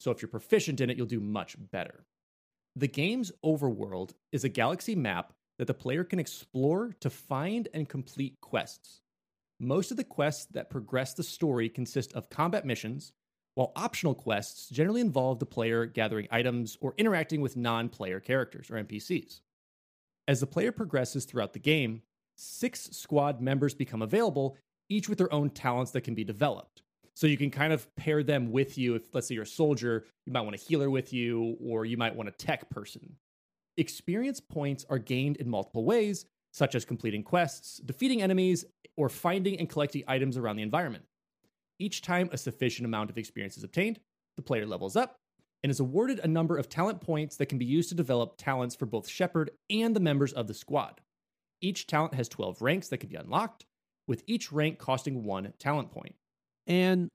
[0.00, 2.04] So if you're proficient in it, you'll do much better.
[2.76, 7.88] The game's overworld is a galaxy map that the player can explore to find and
[7.88, 9.00] complete quests.
[9.60, 13.12] Most of the quests that progress the story consist of combat missions,
[13.54, 18.70] while optional quests generally involve the player gathering items or interacting with non player characters
[18.70, 19.40] or NPCs.
[20.26, 22.02] As the player progresses throughout the game,
[22.36, 24.56] six squad members become available,
[24.88, 26.82] each with their own talents that can be developed.
[27.14, 28.96] So you can kind of pair them with you.
[28.96, 31.96] If, let's say, you're a soldier, you might want a healer with you, or you
[31.96, 33.16] might want a tech person.
[33.76, 38.64] Experience points are gained in multiple ways, such as completing quests, defeating enemies,
[38.96, 41.04] or finding and collecting items around the environment.
[41.78, 44.00] Each time a sufficient amount of experience is obtained,
[44.36, 45.16] the player levels up
[45.62, 48.74] and is awarded a number of talent points that can be used to develop talents
[48.74, 51.00] for both Shepard and the members of the squad.
[51.60, 53.64] Each talent has 12 ranks that can be unlocked,
[54.06, 56.14] with each rank costing one talent point.
[56.66, 57.08] And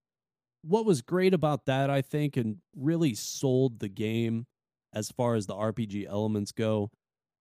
[0.63, 4.45] what was great about that, I think, and really sold the game
[4.93, 6.89] as far as the RPG elements go,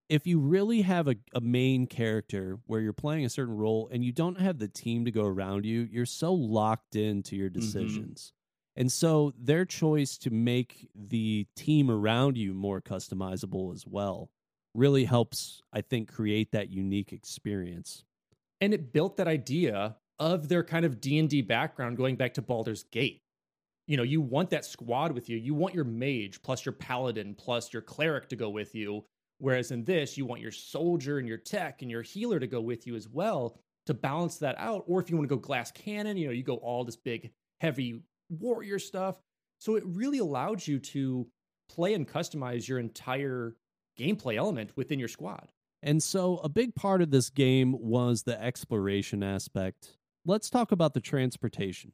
[0.08, 4.02] if you really have a, a main character where you're playing a certain role and
[4.02, 7.60] you don't have the team to go around you, you're so locked into your mm-hmm.
[7.60, 8.32] decisions.
[8.32, 8.80] Mm-hmm.
[8.80, 14.30] And so their choice to make the team around you more customizable as well
[14.74, 18.04] really helps, I think, create that unique experience.
[18.60, 22.84] And it built that idea of their kind of D&D background going back to Baldur's
[22.84, 23.22] Gate.
[23.86, 25.36] You know, you want that squad with you.
[25.36, 29.04] You want your mage plus your paladin plus your cleric to go with you.
[29.38, 32.60] Whereas in this, you want your soldier and your tech and your healer to go
[32.60, 34.84] with you as well to balance that out.
[34.86, 37.30] Or if you want to go glass cannon, you know, you go all this big,
[37.60, 39.20] heavy warrior stuff.
[39.60, 41.26] So it really allowed you to
[41.68, 43.56] play and customize your entire
[43.98, 45.48] gameplay element within your squad.
[45.82, 49.94] And so a big part of this game was the exploration aspect.
[50.26, 51.92] Let's talk about the transportation.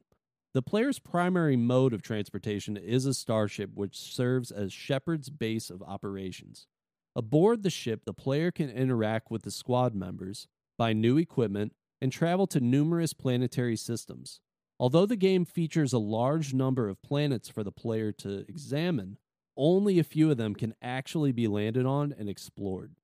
[0.53, 5.83] The player's primary mode of transportation is a starship which serves as Shepard's base of
[5.83, 6.67] operations.
[7.15, 10.47] Aboard the ship, the player can interact with the squad members,
[10.77, 14.41] buy new equipment, and travel to numerous planetary systems.
[14.77, 19.17] Although the game features a large number of planets for the player to examine,
[19.55, 22.95] only a few of them can actually be landed on and explored.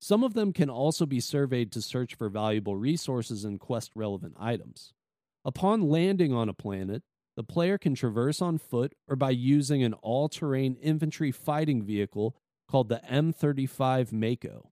[0.00, 4.34] Some of them can also be surveyed to search for valuable resources and quest relevant
[4.36, 4.92] items.
[5.44, 7.04] Upon landing on a planet,
[7.36, 12.36] the player can traverse on foot or by using an all terrain infantry fighting vehicle
[12.68, 14.70] called the M35 Mako.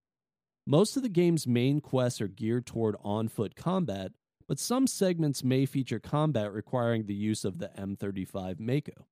[0.66, 4.12] Most of the game's main quests are geared toward on foot combat,
[4.46, 9.07] but some segments may feature combat requiring the use of the M35 Mako.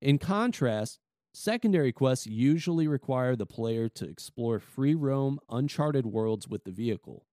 [0.00, 0.98] In contrast,
[1.32, 7.26] secondary quests usually require the player to explore free roam, uncharted worlds with the vehicle.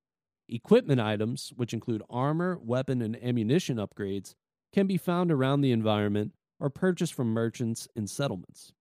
[0.49, 4.35] Equipment items, which include armor, weapon, and ammunition upgrades,
[4.73, 8.73] can be found around the environment or purchased from merchants in settlements.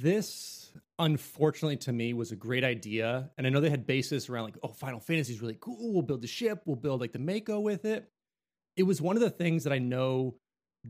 [0.00, 3.30] This, unfortunately, to me, was a great idea.
[3.36, 5.92] And I know they had basis around like, oh, Final Fantasy is really cool.
[5.92, 8.08] We'll build the ship, we'll build like the Mako with it.
[8.76, 10.36] It was one of the things that I know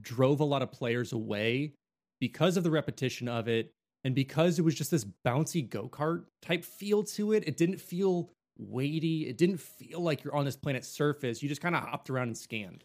[0.01, 1.75] drove a lot of players away
[2.21, 3.73] because of the repetition of it
[4.05, 7.47] and because it was just this bouncy go kart type feel to it.
[7.47, 9.29] It didn't feel weighty.
[9.29, 11.43] It didn't feel like you're on this planet's surface.
[11.43, 12.85] You just kind of hopped around and scanned.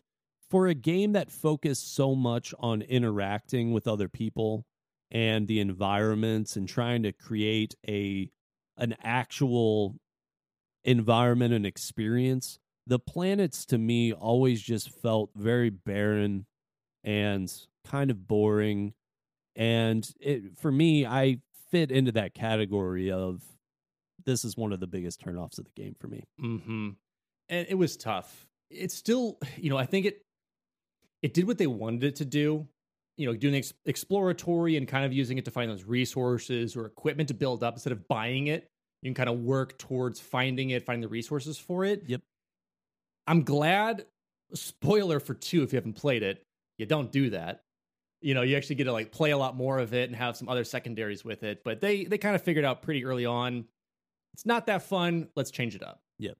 [0.50, 4.64] For a game that focused so much on interacting with other people
[5.12, 8.30] and the environments and trying to create a
[8.78, 9.96] an actual
[10.84, 16.46] environment and experience the planets to me always just felt very barren
[17.04, 17.54] and
[17.86, 18.94] kind of boring.
[19.56, 21.40] And it for me i
[21.72, 23.42] fit into that category of
[24.26, 26.24] this is one of the biggest turnoffs of the game for me.
[26.42, 26.90] Mm-hmm.
[27.50, 28.48] and it was tough.
[28.70, 30.22] It's still you know i think it
[31.22, 32.68] it did what they wanted it to do
[33.18, 36.86] you know, doing ex- exploratory and kind of using it to find those resources or
[36.86, 38.70] equipment to build up instead of buying it.
[39.02, 42.04] You can kind of work towards finding it, finding the resources for it.
[42.08, 42.22] Yep.
[43.26, 44.06] I'm glad.
[44.54, 46.44] Spoiler for two, if you haven't played it,
[46.78, 47.64] you don't do that.
[48.22, 50.38] You know, you actually get to like play a lot more of it and have
[50.38, 51.64] some other secondaries with it.
[51.64, 53.66] But they they kind of figured out pretty early on.
[54.34, 55.28] It's not that fun.
[55.36, 56.02] Let's change it up.
[56.20, 56.38] Yep.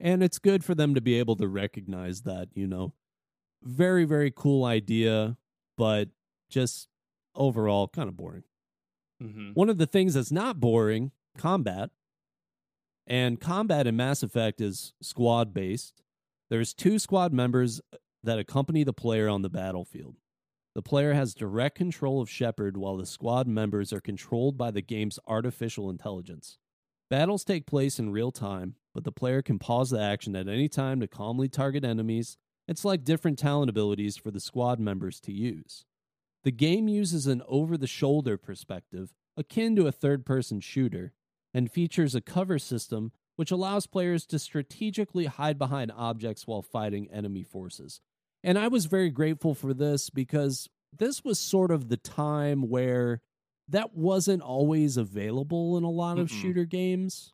[0.00, 2.92] And it's good for them to be able to recognize that, you know,
[3.62, 5.36] very, very cool idea
[5.78, 6.08] but
[6.50, 6.88] just
[7.34, 8.42] overall kind of boring.
[9.22, 9.52] Mm-hmm.
[9.54, 11.90] One of the things that's not boring, combat.
[13.06, 16.02] And combat in Mass Effect is squad based.
[16.50, 17.80] There's two squad members
[18.22, 20.16] that accompany the player on the battlefield.
[20.74, 24.82] The player has direct control of Shepard while the squad members are controlled by the
[24.82, 26.58] game's artificial intelligence.
[27.08, 30.68] Battles take place in real time, but the player can pause the action at any
[30.68, 32.36] time to calmly target enemies
[32.68, 35.84] it's like different talent abilities for the squad members to use.
[36.44, 41.12] The game uses an over the shoulder perspective, akin to a third person shooter,
[41.52, 47.08] and features a cover system which allows players to strategically hide behind objects while fighting
[47.12, 48.00] enemy forces.
[48.42, 53.20] And I was very grateful for this because this was sort of the time where
[53.68, 56.40] that wasn't always available in a lot of Mm-mm.
[56.40, 57.32] shooter games.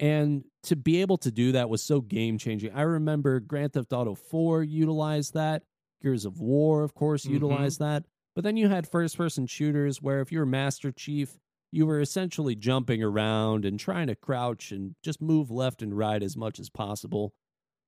[0.00, 2.72] And to be able to do that was so game changing.
[2.72, 5.62] I remember Grand Theft Auto 4 utilized that.
[6.02, 7.34] Gears of War, of course, mm-hmm.
[7.34, 8.04] utilized that.
[8.34, 11.38] But then you had first person shooters where if you were Master Chief,
[11.72, 16.22] you were essentially jumping around and trying to crouch and just move left and right
[16.22, 17.34] as much as possible.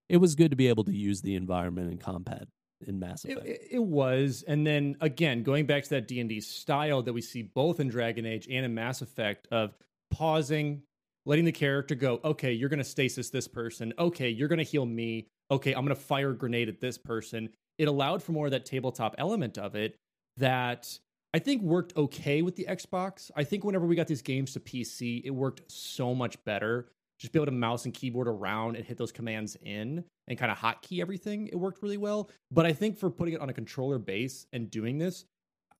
[0.08, 2.48] It was good to be able to use the environment in combat
[2.86, 3.46] in Mass Effect.
[3.46, 7.12] It, it, was, and then again, going back to that D and D style that
[7.12, 9.74] we see both in Dragon Age and in Mass Effect of
[10.10, 10.82] pausing,
[11.26, 13.92] letting the character go, okay, you're going to stasis this person.
[13.98, 15.28] Okay, you're going to heal me.
[15.50, 17.48] Okay, I'm going to fire a grenade at this person.
[17.78, 19.96] It allowed for more of that tabletop element of it
[20.36, 20.98] that
[21.34, 23.30] I think worked okay with the Xbox.
[23.36, 26.88] I think whenever we got these games to PC, it worked so much better.
[27.18, 30.50] Just be able to mouse and keyboard around and hit those commands in and kind
[30.50, 31.46] of hotkey everything.
[31.48, 32.30] It worked really well.
[32.50, 35.24] But I think for putting it on a controller base and doing this,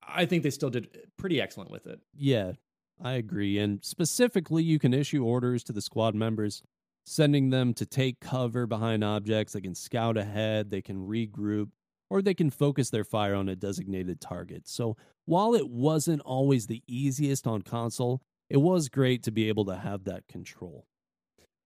[0.06, 2.00] I think they still did pretty excellent with it.
[2.14, 2.52] Yeah,
[3.00, 3.58] I agree.
[3.58, 6.62] And specifically, you can issue orders to the squad members,
[7.04, 9.52] sending them to take cover behind objects.
[9.52, 11.70] They can scout ahead, they can regroup,
[12.10, 14.68] or they can focus their fire on a designated target.
[14.68, 19.64] So while it wasn't always the easiest on console, it was great to be able
[19.66, 20.86] to have that control.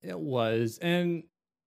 [0.03, 0.79] It was.
[0.81, 1.25] And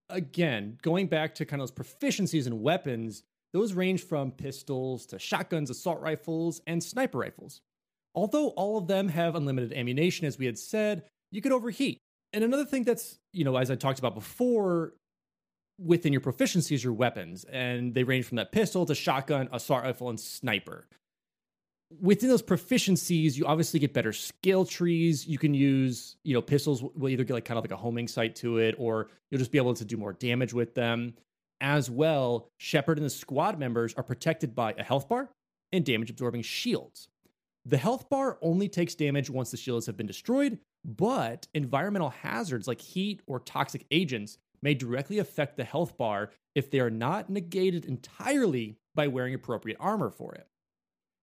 [0.09, 5.19] again, going back to kind of those proficiencies and weapons, those range from pistols to
[5.19, 7.61] shotguns, assault rifles, and sniper rifles.
[8.19, 12.01] Although all of them have unlimited ammunition, as we had said, you could overheat.
[12.33, 14.91] And another thing that's, you know, as I talked about before,
[15.81, 20.09] within your proficiencies, your weapons, and they range from that pistol to shotgun, assault rifle,
[20.09, 20.85] and sniper.
[22.01, 25.25] Within those proficiencies, you obviously get better skill trees.
[25.25, 28.09] You can use, you know, pistols will either get like kind of like a homing
[28.09, 31.13] sight to it, or you'll just be able to do more damage with them.
[31.61, 35.29] As well, Shepard and the squad members are protected by a health bar
[35.71, 37.07] and damage absorbing shields.
[37.69, 42.67] The health bar only takes damage once the shields have been destroyed, but environmental hazards
[42.67, 47.29] like heat or toxic agents may directly affect the health bar if they are not
[47.29, 50.47] negated entirely by wearing appropriate armor for it.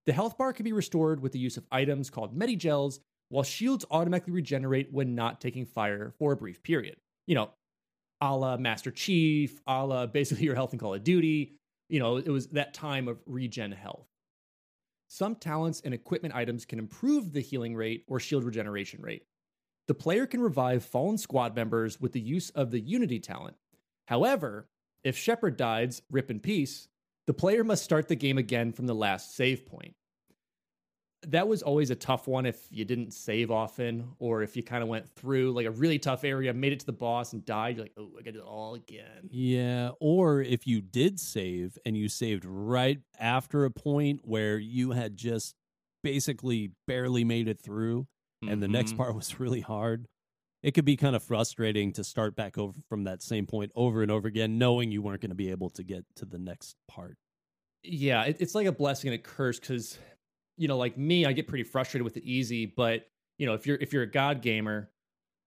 [0.06, 3.84] The health bar can be restored with the use of items called medigels, while shields
[3.90, 6.94] automatically regenerate when not taking fire for a brief period.
[7.26, 7.50] You know,
[8.20, 11.56] a la Master Chief, a la basically your health in Call of Duty.
[11.88, 14.06] You know, it was that time of regen health.
[15.08, 19.24] Some talents and equipment items can improve the healing rate or shield regeneration rate.
[19.86, 23.56] The player can revive fallen squad members with the use of the Unity talent.
[24.06, 24.68] However,
[25.04, 26.88] if Shepard dies, rip in peace,
[27.26, 29.94] the player must start the game again from the last save point
[31.28, 34.82] that was always a tough one if you didn't save often or if you kind
[34.82, 37.76] of went through like a really tough area, made it to the boss and died.
[37.76, 39.28] You're like, oh, I got to do it all again.
[39.30, 39.90] Yeah.
[40.00, 45.16] Or if you did save and you saved right after a point where you had
[45.16, 45.54] just
[46.04, 48.06] basically barely made it through
[48.42, 48.60] and mm-hmm.
[48.60, 48.98] the next mm-hmm.
[48.98, 50.06] part was really hard,
[50.62, 54.02] it could be kind of frustrating to start back over from that same point over
[54.02, 56.76] and over again, knowing you weren't going to be able to get to the next
[56.88, 57.16] part.
[57.82, 59.96] Yeah, it's like a blessing and a curse because
[60.56, 62.66] you know, like me, I get pretty frustrated with it easy.
[62.66, 63.06] But
[63.38, 64.90] you know, if you're if you're a god gamer,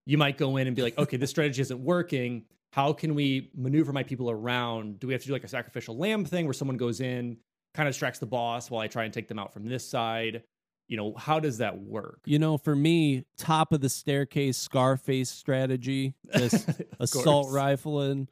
[0.05, 2.45] you might go in and be like, okay, this strategy isn't working.
[2.71, 4.99] How can we maneuver my people around?
[4.99, 7.37] Do we have to do like a sacrificial lamb thing where someone goes in,
[7.73, 10.43] kind of distracts the boss while I try and take them out from this side?
[10.87, 12.21] You know, how does that work?
[12.25, 16.67] You know, for me, top of the staircase Scarface strategy, just
[16.99, 18.27] assault rifling.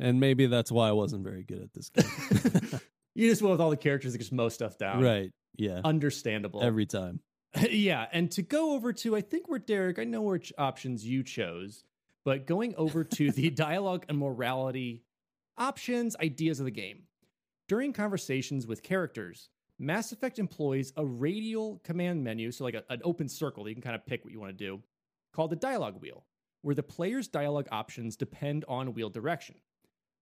[0.00, 2.80] And maybe that's why I wasn't very good at this game.
[3.14, 5.02] you just went with all the characters that just mow stuff down.
[5.02, 5.32] Right.
[5.56, 5.80] Yeah.
[5.84, 6.62] Understandable.
[6.62, 7.20] Every time.
[7.70, 8.06] yeah.
[8.12, 11.84] And to go over to, I think we're Derek, I know which options you chose,
[12.24, 15.04] but going over to the dialogue and morality
[15.56, 17.04] options, ideas of the game.
[17.68, 19.48] During conversations with characters,
[19.78, 23.76] Mass Effect employs a radial command menu, so like a, an open circle that you
[23.76, 24.80] can kind of pick what you want to do,
[25.32, 26.24] called the dialogue wheel,
[26.62, 29.56] where the player's dialogue options depend on wheel direction.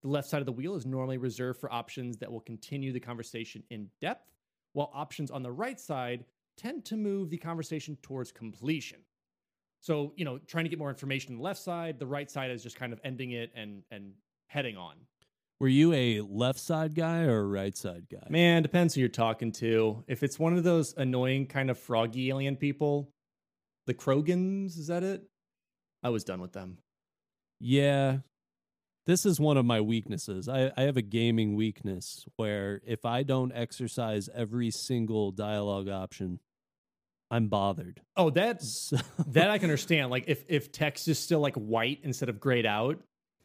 [0.03, 3.01] The left side of the wheel is normally reserved for options that will continue the
[3.01, 4.32] conversation in depth
[4.73, 6.25] while options on the right side
[6.57, 8.99] tend to move the conversation towards completion.
[9.81, 12.51] So, you know, trying to get more information on the left side, the right side
[12.51, 14.13] is just kind of ending it and and
[14.47, 14.95] heading on.
[15.61, 18.27] Were you a left side guy or a right side guy?
[18.29, 20.03] Man, depends who you're talking to.
[20.09, 23.13] If it's one of those annoying kind of froggy alien people,
[23.87, 25.23] the Krogans, is that it?
[26.03, 26.79] I was done with them.
[27.61, 28.19] Yeah,
[29.07, 30.49] this is one of my weaknesses.
[30.49, 36.41] I, I have a gaming weakness where if I don't exercise every single dialogue option,
[37.31, 38.01] I'm bothered.
[38.17, 38.99] Oh, that's so.
[39.29, 40.11] that I can understand.
[40.11, 43.01] Like if if text is still like white instead of grayed out.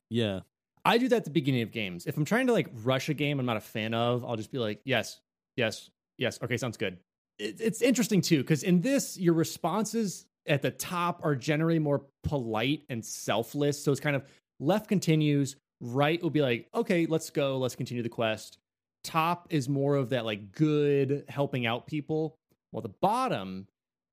[0.09, 0.41] Yeah.
[0.85, 2.05] I do that at the beginning of games.
[2.05, 4.51] If I'm trying to like rush a game I'm not a fan of, I'll just
[4.51, 5.19] be like, yes,
[5.55, 6.39] yes, yes.
[6.41, 6.97] Okay, sounds good.
[7.39, 12.03] It, it's interesting too, because in this, your responses at the top are generally more
[12.23, 13.83] polite and selfless.
[13.83, 14.23] So it's kind of
[14.59, 15.55] Left continues.
[15.79, 17.57] Right will be like, okay, let's go.
[17.57, 18.57] Let's continue the quest.
[19.03, 22.35] Top is more of that like good helping out people,
[22.71, 23.67] while the bottom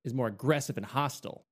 [0.05, 1.45] is more aggressive and hostile.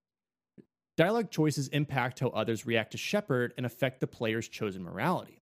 [0.97, 5.40] Dialogue choices impact how others react to Shepard and affect the player's chosen morality.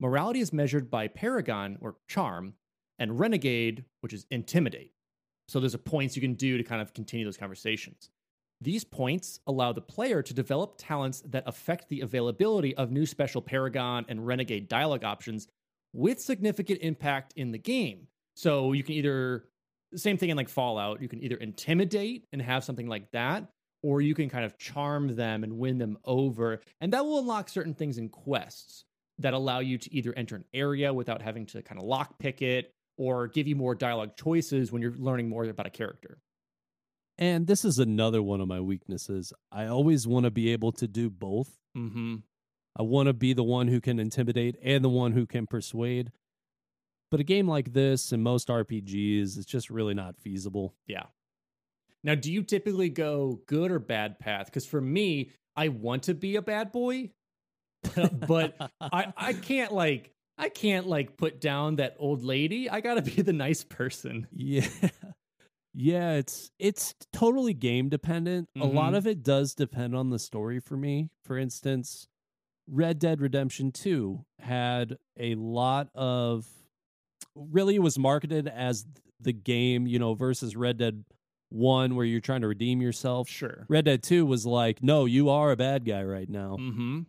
[0.00, 2.54] Morality is measured by Paragon or Charm,
[2.98, 4.92] and Renegade, which is Intimidate.
[5.48, 8.10] So there's a points you can do to kind of continue those conversations.
[8.60, 13.42] These points allow the player to develop talents that affect the availability of new special
[13.42, 15.46] Paragon and Renegade dialogue options
[15.92, 18.06] with significant impact in the game.
[18.34, 19.44] So you can either,
[19.94, 23.46] same thing in like Fallout, you can either intimidate and have something like that,
[23.82, 26.60] or you can kind of charm them and win them over.
[26.80, 28.84] And that will unlock certain things in quests
[29.18, 32.72] that allow you to either enter an area without having to kind of lockpick it
[32.98, 36.18] or give you more dialogue choices when you're learning more about a character.
[37.18, 39.32] And this is another one of my weaknesses.
[39.50, 41.58] I always want to be able to do both.
[41.76, 42.16] Mm-hmm.
[42.78, 46.12] I want to be the one who can intimidate and the one who can persuade.
[47.10, 50.74] But a game like this and most RPGs, it's just really not feasible.
[50.86, 51.04] Yeah.
[52.04, 54.46] Now, do you typically go good or bad path?
[54.46, 57.10] Because for me, I want to be a bad boy,
[58.26, 62.68] but I, I can't like I can't like put down that old lady.
[62.68, 64.26] I gotta be the nice person.
[64.36, 64.68] Yeah.
[65.78, 68.48] Yeah, it's it's totally game dependent.
[68.56, 68.62] Mm-hmm.
[68.62, 68.94] A lot mm-hmm.
[68.94, 71.10] of it does depend on the story for me.
[71.22, 72.08] For instance,
[72.66, 76.46] Red Dead Redemption 2 had a lot of
[77.34, 78.86] really was marketed as
[79.20, 81.04] the game, you know, versus Red Dead
[81.50, 83.28] 1 where you're trying to redeem yourself.
[83.28, 83.66] Sure.
[83.68, 87.00] Red Dead 2 was like, "No, you are a bad guy right now." hmm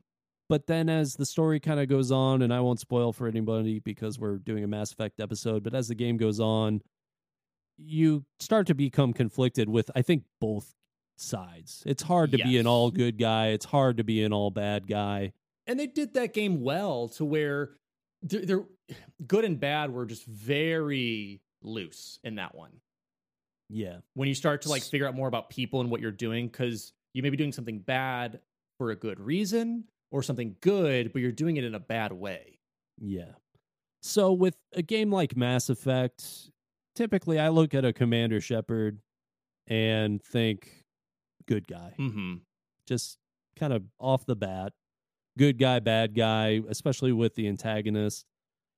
[0.49, 3.80] But then as the story kind of goes on and I won't spoil for anybody
[3.80, 6.82] because we're doing a Mass Effect episode, but as the game goes on,
[7.78, 10.73] you start to become conflicted with I think both
[11.15, 11.84] sides.
[11.86, 12.47] It's hard to yes.
[12.47, 13.47] be an all good guy.
[13.47, 15.34] It's hard to be an all bad guy.
[15.65, 17.71] And they did that game well to where
[18.21, 18.65] they're, they're
[19.28, 22.71] good and bad were just very loose in that one.
[23.69, 23.97] Yeah.
[24.13, 26.93] when you start to like figure out more about people and what you're doing because
[27.13, 28.39] you may be doing something bad
[28.78, 32.59] for a good reason or something good but you're doing it in a bad way
[32.97, 33.34] Yeah.
[34.01, 36.49] So with a game like Mass Effect,
[36.97, 38.99] typically I look at a Commander Shepard
[39.67, 40.83] and think
[41.47, 41.93] good guy.
[41.97, 42.35] mm-hmm.
[42.87, 43.17] Just
[43.57, 44.73] kind of off the bat.
[45.37, 48.25] Good guy, bad guy, especially with the antagonist.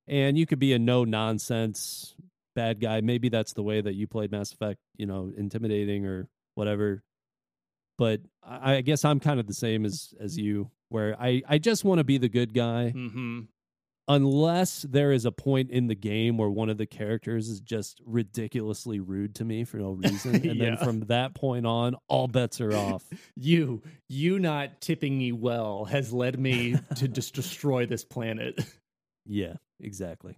[0.08, 2.16] And you could be a no nonsense
[2.56, 3.02] bad guy.
[3.02, 7.04] Maybe that's the way that you played Mass Effect, you know, intimidating or whatever.
[7.98, 11.60] But I I guess I'm kind of the same as as you, where I I
[11.60, 13.42] just want to be the good guy Mm-hmm.
[14.10, 18.02] Unless there is a point in the game where one of the characters is just
[18.06, 20.66] ridiculously rude to me for no reason and Yeah.
[20.66, 23.06] then from that point on all bets are off.
[23.38, 28.60] You you not tipping me well has led me to just destroy this planet.
[29.26, 30.38] Yeah exactly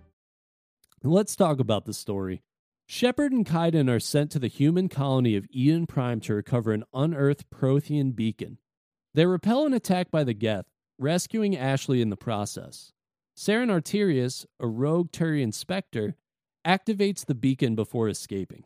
[1.03, 2.43] Let's talk about the story.
[2.85, 6.83] Shepard and Kaidan are sent to the human colony of eden prime to recover an
[6.93, 8.59] unearthed prothean beacon.
[9.15, 10.67] They repel an attack by the geth
[10.99, 12.93] rescuing ashley in the process.
[13.35, 16.17] Saren arterius a rogue turian spectre
[16.63, 18.65] activates the beacon before escaping.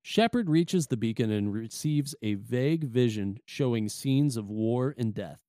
[0.00, 5.40] Shepard reaches the beacon and receives a vague vision showing scenes of war and death.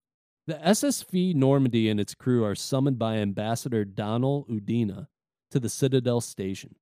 [0.45, 5.07] The SSV Normandy and its crew are summoned by Ambassador Donnel Udina
[5.51, 6.75] to the Citadel station.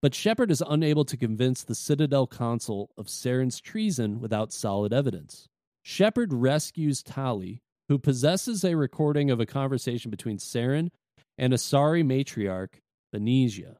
[0.00, 5.48] But Shepard is unable to convince the Citadel Council of Saren's treason without solid evidence.
[5.82, 10.90] Shepard rescues Tali, who possesses a recording of a conversation between Saren
[11.38, 12.80] and Asari matriarch
[13.14, 13.76] Benezia.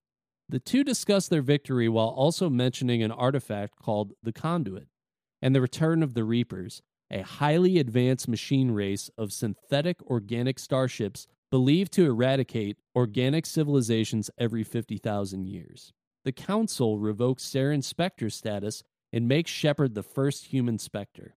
[0.49, 4.89] The two discuss their victory while also mentioning an artifact called the Conduit
[5.41, 11.27] and the return of the Reapers, a highly advanced machine race of synthetic organic starships
[11.53, 15.93] believed to eradicate organic civilizations every 50,000 years.
[16.25, 18.83] The Council revokes Saren's Spectre status
[19.13, 21.35] and makes Shepard the first human Spectre.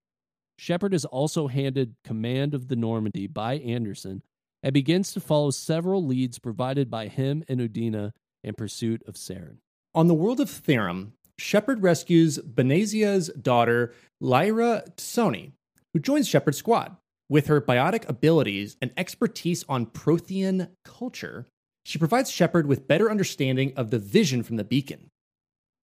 [0.56, 4.22] Shepard is also handed command of the Normandy by Anderson
[4.62, 8.12] and begins to follow several leads provided by him and Udina
[8.42, 9.58] in pursuit of Saren.
[9.94, 13.92] On the world of Therum, Shepard rescues Benezia's daughter,
[14.22, 15.52] Liara T'Soni,
[15.92, 16.96] who joins Shepard's squad.
[17.28, 21.46] With her biotic abilities and expertise on Prothean culture,
[21.84, 25.08] she provides Shepard with better understanding of the vision from the beacon.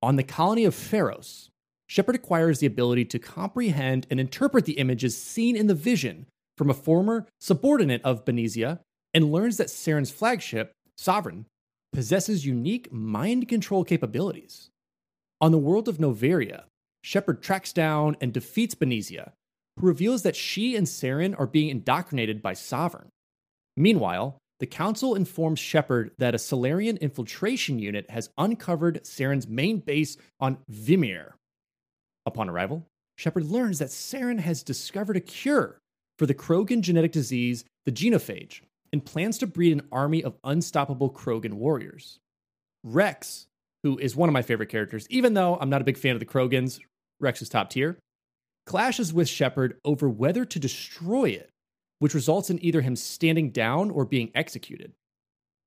[0.01, 1.49] On the colony of Feros,
[1.87, 6.27] Shepard acquires the ability to comprehend and interpret the images seen in the vision
[6.57, 8.79] from a former subordinate of Benezia
[9.13, 11.45] and learns that Saren's flagship, Sovereign,
[11.91, 14.69] possesses unique mind control capabilities.
[15.41, 16.63] On the world of Noveria,
[17.03, 19.33] Shepard tracks down and defeats Benezia,
[19.79, 23.09] who reveals that she and Saren are being indoctrinated by Sovereign.
[23.75, 30.15] Meanwhile, the Council informs Shepard that a Salarian infiltration unit has uncovered Saren's main base
[30.39, 31.33] on Virmire.
[32.25, 32.85] Upon arrival,
[33.17, 35.79] Shepard learns that Saren has discovered a cure
[36.17, 38.61] for the Krogan genetic disease, the genophage,
[38.91, 42.19] and plans to breed an army of unstoppable Krogan warriors.
[42.83, 43.47] Wrex,
[43.81, 46.19] who is one of my favorite characters, even though I'm not a big fan of
[46.19, 46.79] the Krogans,
[47.19, 47.97] Wrex is top tier,
[48.65, 51.49] clashes with Shepard over whether to destroy it,
[51.99, 54.93] which results in either him standing down or being executed.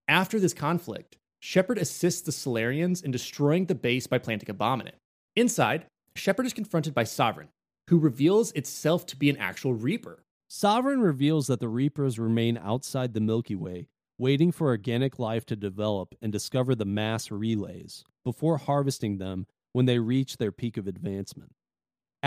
[0.08, 4.80] After this conflict, Shepard assists the Salarians in destroying the base by planting a bomb
[4.80, 4.98] in it.
[5.34, 7.48] Inside, Shepard is confronted by Sovereign,
[7.88, 10.22] who reveals itself to be an actual Reaper.
[10.48, 13.88] Sovereign reveals that the Reapers remain outside the Milky Way,
[14.18, 19.86] waiting for organic life to develop and discover the mass relays before harvesting them when
[19.86, 21.52] they reach their peak of advancement.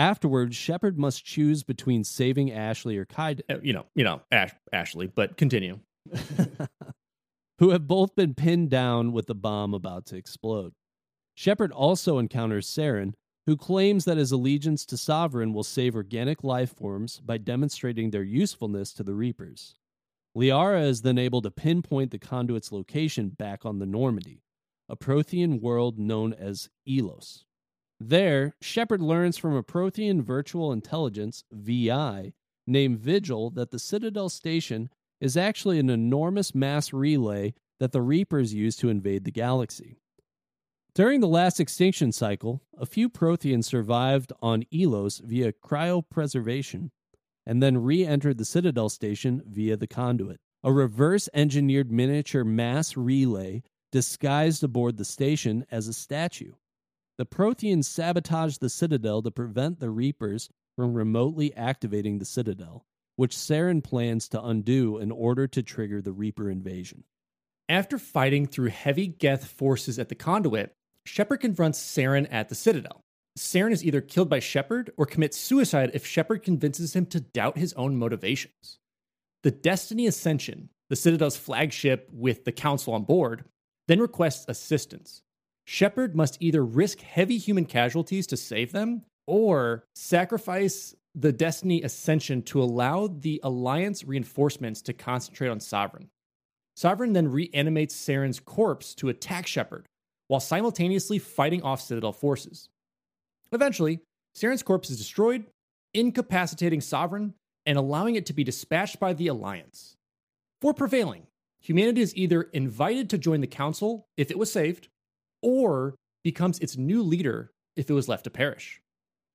[0.00, 4.54] Afterwards, Shepard must choose between saving Ashley or Kaidan, Uh, You know, you know, Ash-
[4.72, 5.78] Ashley, but continue.
[7.58, 10.72] who have both been pinned down with the bomb about to explode.
[11.34, 13.12] Shepard also encounters Saren,
[13.44, 18.22] who claims that his allegiance to Sovereign will save organic life forms by demonstrating their
[18.22, 19.74] usefulness to the Reapers.
[20.34, 24.44] Liara is then able to pinpoint the conduit's location back on the Normandy,
[24.88, 27.44] a Prothean world known as Ilos.
[28.02, 32.32] There, Shepard learns from a Prothean virtual intelligence, VI,
[32.66, 34.88] named Vigil that the Citadel station
[35.20, 39.98] is actually an enormous mass relay that the Reapers use to invade the galaxy.
[40.94, 46.90] During the last extinction cycle, a few Protheans survived on Ilos via cryopreservation
[47.44, 52.96] and then re entered the Citadel station via the conduit, a reverse engineered miniature mass
[52.96, 56.52] relay disguised aboard the station as a statue.
[57.20, 63.36] The Protheans sabotaged the Citadel to prevent the Reapers from remotely activating the Citadel, which
[63.36, 67.04] Saren plans to undo in order to trigger the Reaper invasion.
[67.68, 70.72] After fighting through heavy Geth forces at the conduit,
[71.04, 73.04] Shepard confronts Saren at the Citadel.
[73.36, 77.58] Saren is either killed by Shepard or commits suicide if Shepard convinces him to doubt
[77.58, 78.78] his own motivations.
[79.42, 83.44] The Destiny Ascension, the Citadel's flagship with the Council on board,
[83.88, 85.20] then requests assistance.
[85.72, 92.42] Shepard must either risk heavy human casualties to save them or sacrifice the Destiny Ascension
[92.42, 96.08] to allow the Alliance reinforcements to concentrate on Sovereign.
[96.74, 99.86] Sovereign then reanimates Saren's corpse to attack Shepard,
[100.26, 102.68] while simultaneously fighting off Citadel forces.
[103.52, 104.00] Eventually,
[104.34, 105.44] Saren's corpse is destroyed,
[105.94, 109.94] incapacitating Sovereign and allowing it to be dispatched by the Alliance.
[110.60, 111.28] For prevailing,
[111.60, 114.88] humanity is either invited to join the Council if it was saved,
[115.42, 118.80] or becomes its new leader if it was left to perish.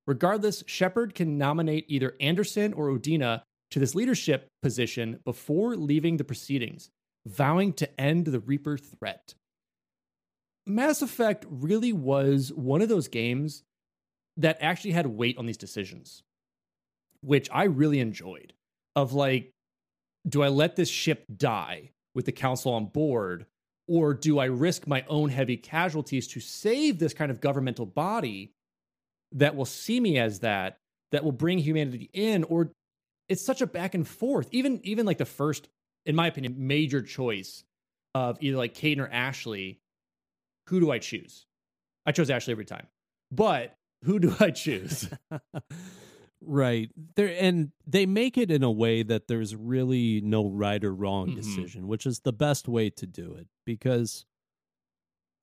[0.07, 3.41] Regardless, Shepard can nominate either Anderson or Udina
[3.71, 6.89] to this leadership position before leaving the proceedings,
[7.25, 9.33] vowing to end the Reaper threat.
[10.67, 13.63] Mass Effect really was one of those games
[14.37, 16.23] that actually had weight on these decisions,
[17.21, 18.53] which I really enjoyed.
[18.95, 19.51] Of like,
[20.27, 23.45] do I let this ship die with the council on board,
[23.87, 28.53] or do I risk my own heavy casualties to save this kind of governmental body
[29.33, 30.77] that will see me as that,
[31.11, 32.43] that will bring humanity in?
[32.43, 32.71] Or
[33.29, 34.47] it's such a back and forth.
[34.51, 35.67] Even even like the first,
[36.05, 37.63] in my opinion, major choice
[38.13, 39.79] of either like Kaidan or Ashley
[40.67, 41.45] who do I choose?
[42.05, 42.87] I chose Ashley every time.
[43.31, 45.09] But who do I choose?
[46.45, 46.89] right.
[47.15, 51.27] There and they make it in a way that there's really no right or wrong
[51.27, 51.35] Mhm.
[51.35, 54.25] decision, which is the best way to do it because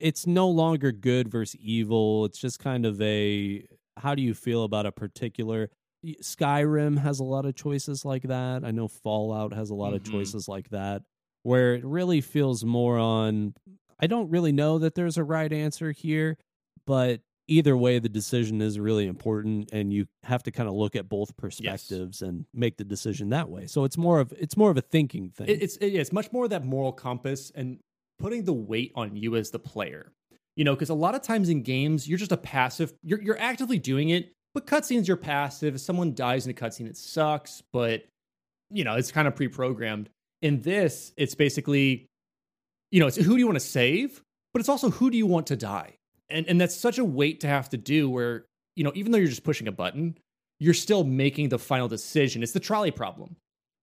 [0.00, 2.24] it's no longer good versus evil.
[2.24, 3.66] It's just kind of a
[3.98, 5.70] how do you feel about a particular
[6.05, 8.64] Skyrim has a lot of choices like that.
[8.64, 10.11] I know Fallout has a lot of Mhm.
[10.11, 11.03] choices like that
[11.44, 13.55] where it really feels more on
[14.00, 16.38] I don't really know that there's a right answer here,
[16.86, 20.95] but either way the decision is really important and you have to kind of look
[20.97, 23.66] at both perspectives and make the decision that way.
[23.66, 25.49] So it's more of it's more of a thinking thing.
[25.49, 27.78] It- it's it- it's much more of that moral compass and
[28.18, 30.12] putting the weight on you as the player.
[30.57, 32.93] You know, because a lot of times in games you're just a passive.
[33.03, 35.74] You're you're actively doing it, but cutscenes you're passive.
[35.74, 38.05] If someone dies in a cutscene, it sucks, but
[38.70, 40.09] you know it's kind of pre-programmed.
[40.43, 42.07] In this, it's basically,
[42.90, 44.22] you know, it's who do you want to save,
[44.53, 45.95] but it's also who do you want to die,
[46.29, 48.09] and and that's such a weight to have to do.
[48.09, 48.47] Where
[48.77, 50.18] you know, even though you're just pushing a button,
[50.59, 52.43] you're still making the final decision.
[52.43, 53.37] It's the trolley problem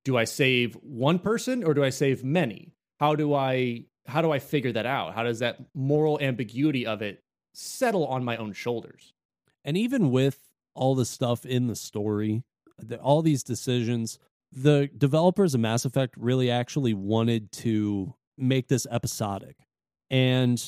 [0.06, 2.74] do I save one person or do I save many?
[3.00, 5.14] How do I how do I figure that out?
[5.14, 7.22] How does that moral ambiguity of it
[7.54, 9.14] settle on my own shoulders?
[9.66, 12.44] and even with all the stuff in the story,
[12.78, 14.20] the, all these decisions,
[14.52, 19.58] the developers of Mass Effect really actually wanted to make this episodic.
[20.10, 20.60] And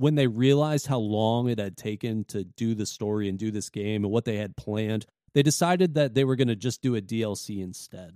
[0.00, 3.68] when they realized how long it had taken to do the story and do this
[3.68, 6.96] game and what they had planned, they decided that they were going to just do
[6.96, 8.14] a DLC instead.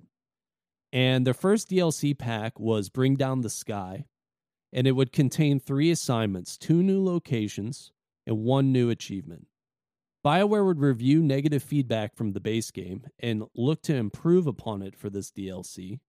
[0.94, 4.06] And their first DLC pack was Bring Down the Sky,
[4.72, 7.92] and it would contain three assignments two new locations
[8.26, 9.46] and one new achievement.
[10.24, 14.96] BioWare would review negative feedback from the base game and look to improve upon it
[14.96, 16.00] for this DLC.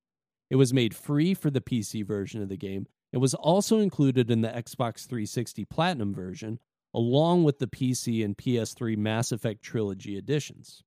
[0.49, 2.87] It was made free for the PC version of the game.
[3.11, 6.59] It was also included in the Xbox 360 Platinum version,
[6.93, 10.83] along with the PC and PS3 Mass Effect Trilogy editions.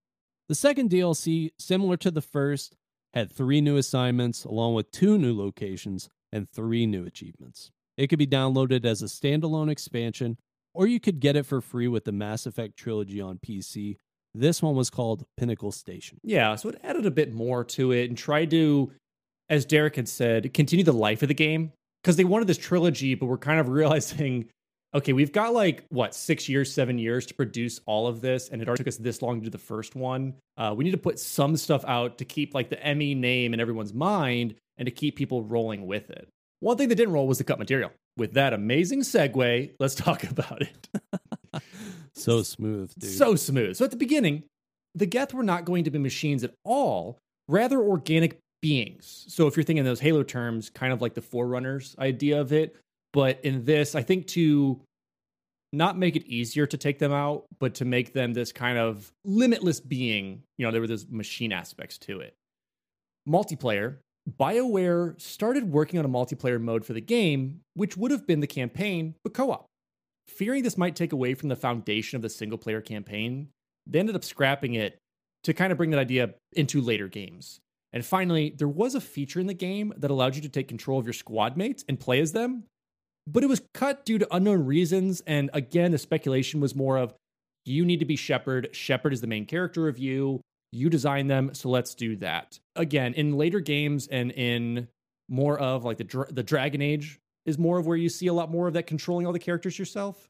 [0.48, 2.76] The second DLC, similar to the first,
[3.14, 7.70] had three new assignments, along with two new locations and three new achievements.
[7.96, 10.38] It could be downloaded as a standalone expansion
[10.78, 13.96] or you could get it for free with the Mass Effect trilogy on PC.
[14.32, 16.20] This one was called Pinnacle Station.
[16.22, 18.92] Yeah, so it added a bit more to it and tried to,
[19.48, 23.14] as Derek had said, continue the life of the game because they wanted this trilogy,
[23.14, 24.48] but we're kind of realizing
[24.94, 28.62] okay, we've got like what six years, seven years to produce all of this, and
[28.62, 30.34] it already took us this long to do the first one.
[30.56, 33.60] Uh, we need to put some stuff out to keep like the Emmy name in
[33.60, 36.28] everyone's mind and to keep people rolling with it.
[36.60, 37.92] One thing that didn't roll was the cut material.
[38.16, 40.88] With that amazing segue, let's talk about it.
[42.14, 43.10] so smooth, dude.
[43.10, 43.76] So smooth.
[43.76, 44.44] So at the beginning,
[44.94, 49.24] the Geth were not going to be machines at all, rather organic beings.
[49.28, 52.76] So if you're thinking those Halo terms, kind of like the Forerunners idea of it,
[53.12, 54.80] but in this, I think to
[55.72, 59.12] not make it easier to take them out, but to make them this kind of
[59.24, 62.34] limitless being, you know, there were those machine aspects to it.
[63.28, 63.96] Multiplayer,
[64.38, 68.46] BioWare started working on a multiplayer mode for the game, which would have been the
[68.46, 69.66] campaign, but co op.
[70.26, 73.48] Fearing this might take away from the foundation of the single player campaign,
[73.86, 74.98] they ended up scrapping it
[75.44, 77.60] to kind of bring that idea into later games.
[77.92, 80.98] And finally, there was a feature in the game that allowed you to take control
[80.98, 82.64] of your squad mates and play as them,
[83.26, 85.22] but it was cut due to unknown reasons.
[85.26, 87.14] And again, the speculation was more of
[87.64, 88.70] you need to be Shepard.
[88.72, 90.40] Shepard is the main character of you.
[90.72, 92.58] You design them, so let's do that.
[92.76, 94.88] Again, in later games and in
[95.28, 98.50] more of like the the Dragon Age is more of where you see a lot
[98.50, 100.28] more of that controlling all the characters yourself.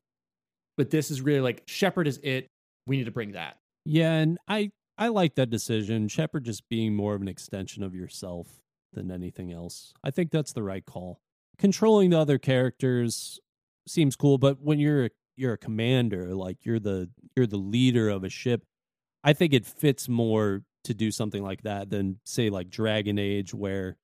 [0.76, 2.46] But this is really like Shepard is it.
[2.86, 3.56] We need to bring that.
[3.84, 6.08] Yeah, and I I like that decision.
[6.08, 8.48] Shepard just being more of an extension of yourself
[8.92, 9.92] than anything else.
[10.02, 11.20] I think that's the right call.
[11.56, 13.38] Controlling the other characters
[13.86, 18.24] seems cool, but when you're you're a commander, like you're the you're the leader of
[18.24, 18.64] a ship,
[19.22, 23.54] I think it fits more to do something like that than say like Dragon Age
[23.54, 23.96] where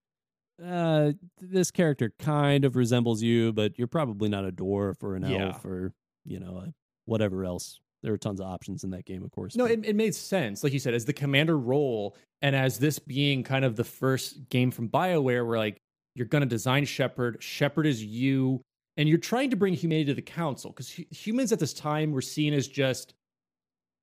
[0.64, 5.24] uh this character kind of resembles you, but you're probably not a dwarf or an
[5.24, 5.47] Yeah.
[5.49, 5.92] elf or
[6.24, 6.72] you know,
[7.07, 7.80] whatever else.
[8.05, 9.57] There are tons of options in that game, of course.
[9.57, 10.62] No, it, it made sense.
[10.62, 14.50] Like you said, as the commander role, and as this being kind of the first
[14.50, 15.78] game from BioWare where like
[16.14, 18.61] you're going to design Shepard, Shepard is you,
[18.98, 22.12] and you're trying to bring humanity to the council because hu- humans at this time
[22.12, 23.14] were seen as just,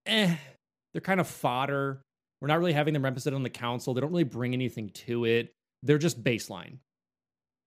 [0.07, 0.35] eh,
[0.93, 2.01] they're kind of fodder.
[2.41, 3.93] We're not really having them represented on the council.
[3.93, 5.51] They don't really bring anything to it.
[5.83, 6.79] They're just baseline.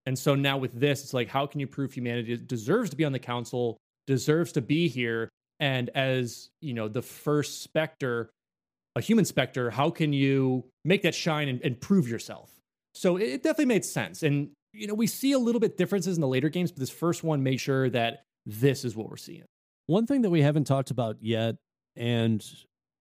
[0.07, 3.05] And so now with this, it's like, how can you prove humanity deserves to be
[3.05, 3.77] on the council,
[4.09, 5.29] deserves to be here?
[5.65, 8.31] And as you know, the first Spectre,
[8.97, 12.51] a human Spectre, how can you make that shine and, and prove yourself?
[12.93, 14.23] So it, it definitely made sense.
[14.23, 16.91] And you know, we see a little bit differences in the later games, but this
[16.91, 19.45] first one made sure that this is what we're seeing.
[19.87, 21.57] One thing that we haven't talked about yet,
[21.97, 22.45] and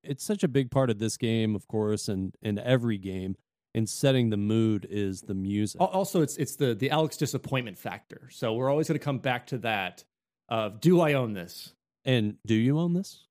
[0.02, 3.36] it's such a big part of this game, of course, and in every game,
[3.74, 5.82] in setting the mood is the music.
[5.82, 8.30] Also, it's it's the the Alex disappointment factor.
[8.32, 10.06] So we're always going to come back to that.
[10.48, 11.74] Of do I own this?
[12.06, 13.26] And do you own this?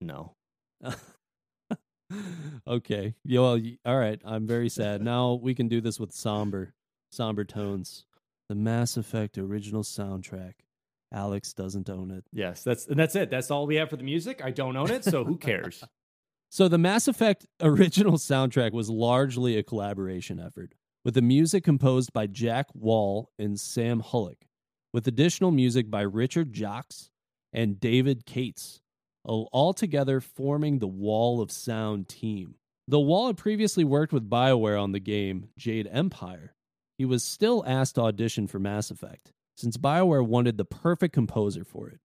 [0.00, 0.34] No.
[2.66, 3.14] okay.
[3.24, 4.20] Yeah, well, all right.
[4.24, 5.02] I'm very sad.
[5.02, 6.74] Now we can do this with somber,
[7.10, 8.04] somber tones.
[8.48, 10.54] The Mass Effect original soundtrack.
[11.12, 12.24] Alex doesn't own it.
[12.32, 13.30] Yes, that's and that's it.
[13.30, 14.42] That's all we have for the music.
[14.44, 15.82] I don't own it, so who cares?
[16.50, 22.12] So the Mass Effect original soundtrack was largely a collaboration effort, with the music composed
[22.12, 24.42] by Jack Wall and Sam Hulick,
[24.92, 26.92] with additional music by Richard Jacques
[27.54, 28.80] and David Kates,
[29.24, 32.56] all together forming the Wall of Sound team.
[32.86, 36.54] Though Wall had previously worked with BioWare on the game Jade Empire,
[36.98, 41.64] he was still asked to audition for Mass Effect, since BioWare wanted the perfect composer
[41.64, 42.00] for it.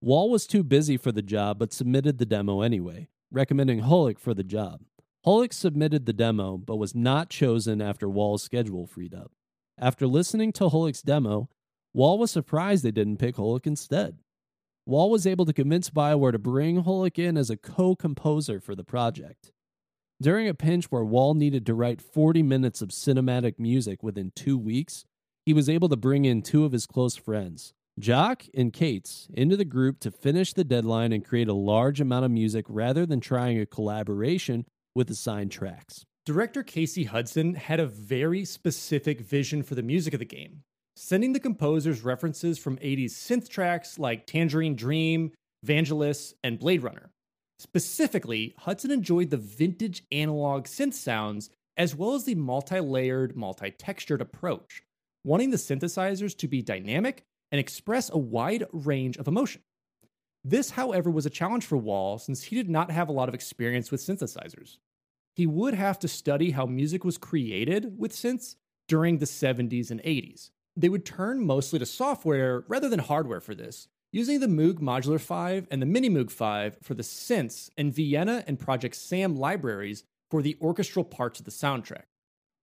[0.00, 4.34] Wall was too busy for the job but submitted the demo anyway, recommending Hulick for
[4.34, 4.80] the job.
[5.24, 9.30] Hulick submitted the demo but was not chosen after Wall's schedule freed up.
[9.78, 11.48] After listening to Hulick's demo,
[11.94, 14.18] Wall was surprised they didn't pick Hullock instead.
[14.88, 18.76] Wall was able to convince BioWare to bring Hulick in as a co composer for
[18.76, 19.50] the project.
[20.22, 24.56] During a pinch where Wall needed to write 40 minutes of cinematic music within two
[24.56, 25.04] weeks,
[25.44, 29.56] he was able to bring in two of his close friends, Jacques and Kates, into
[29.56, 33.18] the group to finish the deadline and create a large amount of music rather than
[33.18, 36.04] trying a collaboration with assigned tracks.
[36.24, 40.62] Director Casey Hudson had a very specific vision for the music of the game,
[40.96, 45.32] sending the composers references from 80s synth tracks like Tangerine Dream,
[45.64, 47.10] Vangelis, and Blade Runner.
[47.58, 53.70] Specifically, Hudson enjoyed the vintage analog synth sounds as well as the multi layered, multi
[53.70, 54.82] textured approach,
[55.24, 57.22] wanting the synthesizers to be dynamic
[57.52, 59.62] and express a wide range of emotion.
[60.42, 63.34] This, however, was a challenge for Wall since he did not have a lot of
[63.34, 64.78] experience with synthesizers
[65.36, 68.56] he would have to study how music was created with synths
[68.88, 70.50] during the 70s and 80s.
[70.76, 75.20] They would turn mostly to software rather than hardware for this, using the Moog Modular
[75.20, 80.04] 5 and the Mini Moog 5 for the synths and Vienna and Project SAM libraries
[80.30, 82.02] for the orchestral parts of the soundtrack.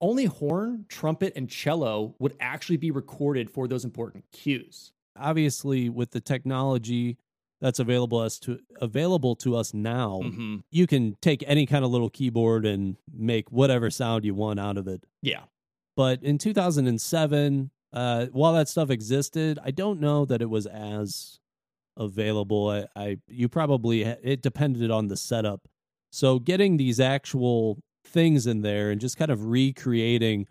[0.00, 4.92] Only horn, trumpet, and cello would actually be recorded for those important cues.
[5.16, 7.16] obviously with the technology
[7.60, 10.64] that's available us to available to us now, Mhm.
[10.72, 14.76] you can take any kind of little keyboard and make whatever sound you want out
[14.76, 15.04] of it.
[15.22, 15.44] Yeah.
[15.94, 21.38] But in 2007, uh, while that stuff existed, I don't know that it was as
[21.96, 22.68] available.
[22.68, 25.68] I, I you probably it depended on the setup.
[26.12, 30.46] So getting these actual things in there and just kind of recreating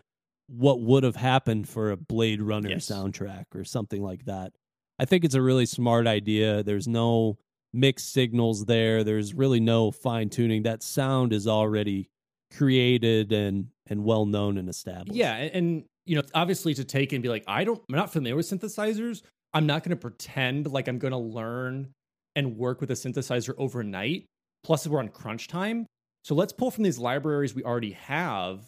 [0.48, 2.86] what would have happened for a Blade Runner Yes.
[2.86, 4.52] soundtrack or something like that.
[4.98, 6.62] I think it's a really smart idea.
[6.62, 7.38] There's no
[7.72, 9.04] mixed signals there.
[9.04, 10.62] There's really no fine tuning.
[10.62, 12.08] That sound is already
[12.56, 15.14] created and and well known and established.
[15.16, 18.12] Yeah, and, and you know, obviously to take and be like, I don't, I'm not
[18.12, 19.22] familiar with synthesizers.
[19.52, 21.92] I'm not going to pretend like I'm going to learn
[22.36, 24.26] and work with a synthesizer overnight.
[24.64, 25.86] Plus, we're on crunch time,
[26.24, 28.64] so let's pull from these libraries we already have,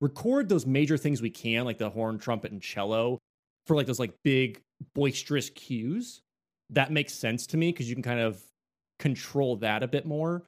[0.00, 3.18] record those major things we can, like the horn, trumpet, and cello,
[3.66, 4.60] for like those like big
[4.94, 6.22] boisterous cues.
[6.70, 8.42] That makes sense to me because you can kind of
[8.98, 10.44] control that a bit more.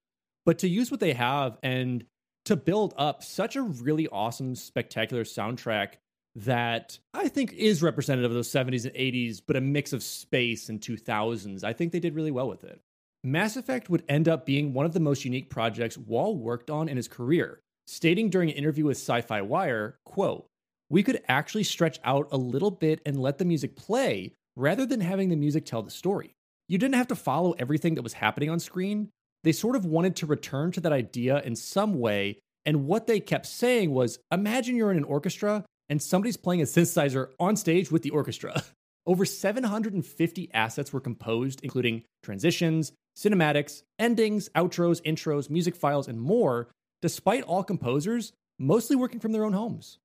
[0.47, 2.05] But to use what they have and
[2.47, 5.97] to build up such a really awesome, spectacular soundtrack
[6.37, 10.69] that I think is representative of those 70s and 80s, but a mix of space
[10.69, 11.65] and 2000s.
[11.65, 12.81] I think they did really well with it.
[13.25, 16.89] Mass Effect would end up being one of the most unique projects Wall worked on
[16.89, 20.47] in his career, stating during an interview with Sci-Fi Wire, quote,
[20.91, 25.01] "We could actually stretch out a little bit and let the music play rather than
[25.01, 26.33] having the music tell the story.
[26.69, 29.11] You didn't have to follow everything that was happening on screen.
[29.43, 33.21] They sort of wanted to return to that idea in some way, and what they
[33.21, 37.91] kept saying was, imagine you're in an orchestra and somebody's playing a synthesizer on stage
[37.91, 38.63] with the orchestra.
[39.07, 46.69] Over 750 assets were composed, including transitions, cinematics, endings, outros, intros, music files, and more,
[47.03, 49.99] despite all composers mostly working from their own homes.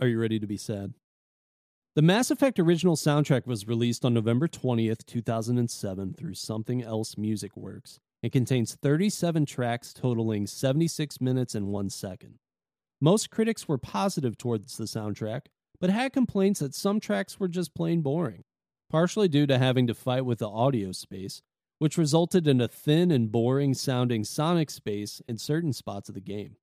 [0.00, 0.94] Are you ready to be sad?
[1.96, 7.56] The Mass Effect original soundtrack was released on November 20th, 2007 through Something Else Music
[7.56, 7.98] Works.
[8.22, 12.38] It contains 37 tracks totaling 76 minutes and 1 second.
[13.00, 15.46] Most critics were positive towards the soundtrack,
[15.80, 18.44] but had complaints that some tracks were just plain boring,
[18.90, 21.40] partially due to having to fight with the audio space,
[21.78, 26.20] which resulted in a thin and boring sounding sonic space in certain spots of the
[26.20, 26.56] game.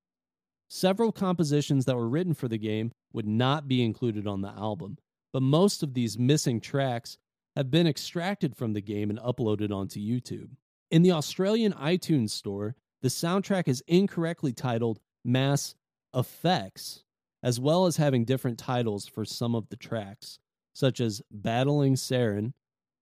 [0.70, 4.98] Several compositions that were written for the game would not be included on the album,
[5.34, 7.18] but most of these missing tracks
[7.56, 10.52] have been extracted from the game and uploaded onto YouTube.
[10.92, 15.74] In the Australian iTunes store, the soundtrack is incorrectly titled Mass
[16.14, 17.04] Effects,
[17.44, 20.40] as well as having different titles for some of the tracks,
[20.74, 22.54] such as Battling Saren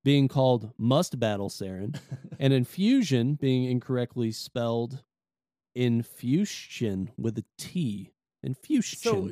[0.04, 2.00] being called Must Battle Saren,
[2.40, 5.04] and Infusion being incorrectly spelled
[5.74, 8.12] Infusion with a T.
[8.44, 9.00] Infusion.
[9.02, 9.30] So,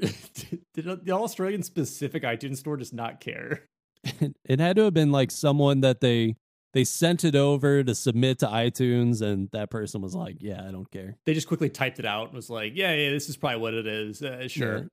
[0.73, 3.69] did the Australian specific iTunes store just not care?
[4.03, 6.35] it had to have been like someone that they
[6.73, 10.71] they sent it over to submit to iTunes, and that person was like, "Yeah, I
[10.71, 13.37] don't care." They just quickly typed it out and was like, "Yeah, yeah, this is
[13.37, 14.21] probably what it is.
[14.21, 14.89] Uh, sure."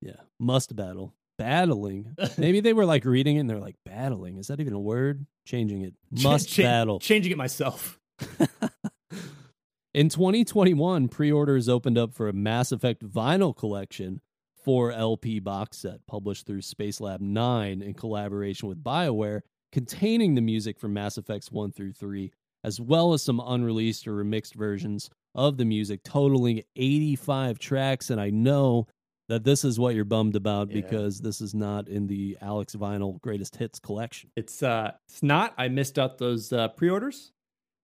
[0.00, 0.12] Yeah.
[0.12, 2.16] yeah, must battle, battling.
[2.38, 5.26] Maybe they were like reading it, and they're like, "Battling is that even a word?"
[5.46, 6.98] Changing it, must Cha- battle.
[6.98, 8.00] Changing it myself.
[9.94, 14.20] In 2021, pre-orders opened up for a Mass Effect vinyl collection
[14.64, 19.42] 4 LP box set published through Spacelab 9 in collaboration with BioWare,
[19.74, 22.30] containing the music from Mass Effects 1 through 3,
[22.62, 28.08] as well as some unreleased or remixed versions of the music, totaling 85 tracks.
[28.08, 28.86] And I know
[29.28, 30.80] that this is what you're bummed about Yeah.
[30.80, 34.30] because this is not in the Alex Vinyl Greatest Hits collection.
[34.36, 35.54] It's uh, it's not.
[35.58, 37.32] I missed out those uh, pre-orders.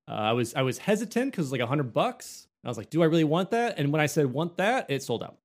[0.06, 2.46] Uh, I was I was hesitant because like a hundred bucks.
[2.64, 3.78] I was like, do I really want that?
[3.78, 5.38] And when I said want that, it sold out.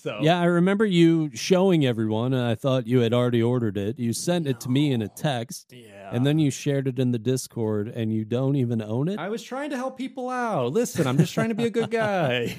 [0.00, 3.98] So Yeah, I remember you showing everyone, and I thought you had already ordered it.
[3.98, 6.10] You sent it to me in a text, yeah.
[6.10, 9.18] and then you shared it in the Discord, and you don't even own it.
[9.18, 10.72] I was trying to help people out.
[10.72, 12.56] Listen, I'm just trying to be a good guy.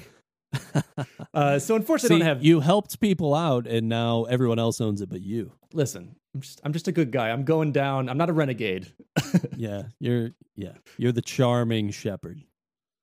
[1.34, 2.44] uh, so unfortunately, See, have.
[2.44, 5.50] you helped people out, and now everyone else owns it, but you.
[5.72, 7.30] Listen, I'm just I'm just a good guy.
[7.30, 8.08] I'm going down.
[8.08, 8.92] I'm not a renegade.
[9.56, 12.42] Yeah, you're yeah, you're the charming Shepard.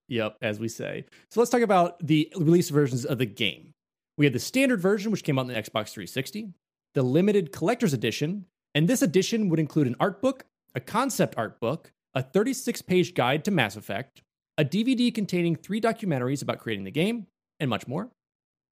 [0.10, 1.06] Yep, as we say.
[1.30, 3.74] So let's talk about the release versions of the game.
[4.20, 6.50] We had the standard version, which came out on the Xbox 360,
[6.94, 10.44] the limited collector's edition, and this edition would include an art book,
[10.76, 14.22] a concept art book, a 36 page guide to Mass Effect,
[14.58, 17.28] a DVD containing three documentaries about creating the game,
[17.62, 18.10] and much more.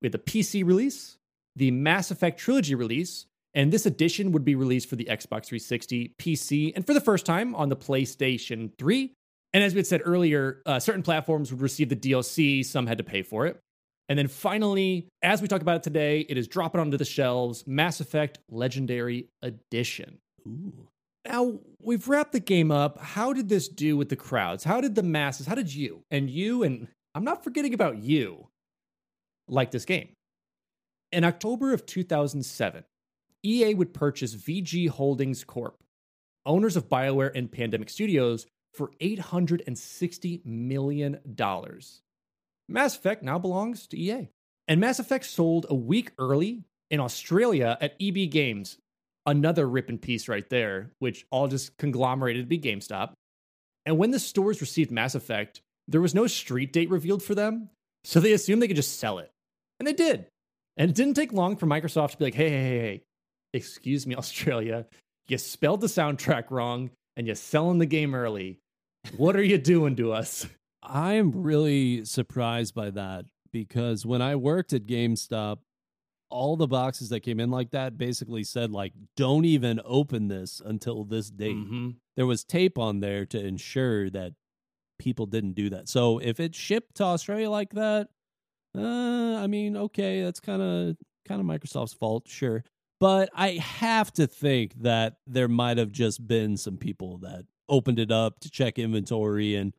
[0.02, 1.18] We had the PC release,
[1.56, 6.14] the Mass Effect Trilogy release, and this edition would be released for the Xbox 360,
[6.20, 9.14] PC, and for the first time on the PlayStation 3.
[9.54, 12.98] And as we had said earlier, uh, certain platforms would receive the DLC, some had
[12.98, 13.62] to pay for it.
[14.10, 17.66] And then finally, as we talk about it today, it is dropping onto the shelves
[17.68, 20.20] Mass Effect Legendary Edition.
[20.48, 20.88] Ooh.
[21.26, 23.00] Now, we've wrapped the game up.
[23.00, 24.64] How did this do with the crowds?
[24.64, 28.48] How did the masses, how did you and you, and I'm not forgetting about you,
[29.50, 30.10] like this game?
[31.12, 32.86] In October of 2007,
[33.44, 35.84] EA would purchase VG Holdings Corp.,
[36.46, 41.20] owners of BioWare and Pandemic Studios, for $860 million.
[42.70, 44.30] Mass Effect now belongs to EA.
[44.68, 48.78] And Mass Effect sold a week early in Australia at EB Games.
[49.26, 53.14] Another rip and piece right there, which all just conglomerated to be GameStop.
[53.86, 57.70] And when the stores received Mass Effect, there was no street date revealed for them,
[58.04, 59.32] so they assumed they could just sell it.
[59.80, 60.28] And they did.
[60.76, 63.04] And it didn't take long for Microsoft to be like, hey, hey, hey, hey,
[63.54, 64.86] excuse me, Australia,
[65.28, 68.60] you spelled the soundtrack wrong and you're selling the game early.
[69.16, 70.46] What are you doing to us?
[70.88, 75.58] I am really surprised by that because when I worked at GameStop,
[76.30, 80.62] all the boxes that came in like that basically said like don't even open this
[80.64, 81.56] until this date.
[81.56, 81.90] Mm-hmm.
[82.16, 84.34] There was tape on there to ensure that
[85.00, 85.88] people didn't do that.
[85.88, 88.10] So if it shipped to Australia like that,
[88.78, 92.64] uh, I mean, okay, that's kind of kind of Microsoft's fault, sure.
[93.00, 98.00] But I have to think that there might have just been some people that opened
[98.00, 99.74] it up to check inventory and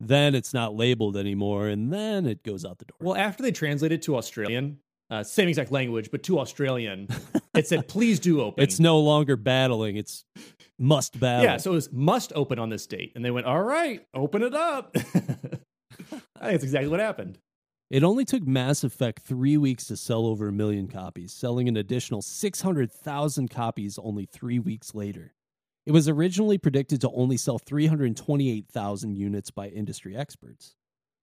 [0.00, 2.96] then it's not labeled anymore and then it goes out the door.
[3.00, 4.78] Well, after they translated to Australian,
[5.10, 7.08] uh, same exact language, but to Australian,
[7.54, 8.62] it said, please do open.
[8.62, 10.24] It's no longer battling, it's
[10.78, 11.44] must battle.
[11.44, 13.12] Yeah, so it was must open on this date.
[13.14, 14.96] And they went, all right, open it up.
[14.96, 17.38] I think that's exactly what happened.
[17.90, 21.76] It only took Mass Effect three weeks to sell over a million copies, selling an
[21.76, 25.34] additional 600,000 copies only three weeks later.
[25.86, 30.76] It was originally predicted to only sell 328,000 units by industry experts.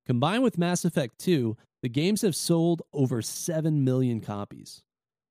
[0.05, 4.83] Combined with Mass Effect 2, the games have sold over 7 million copies.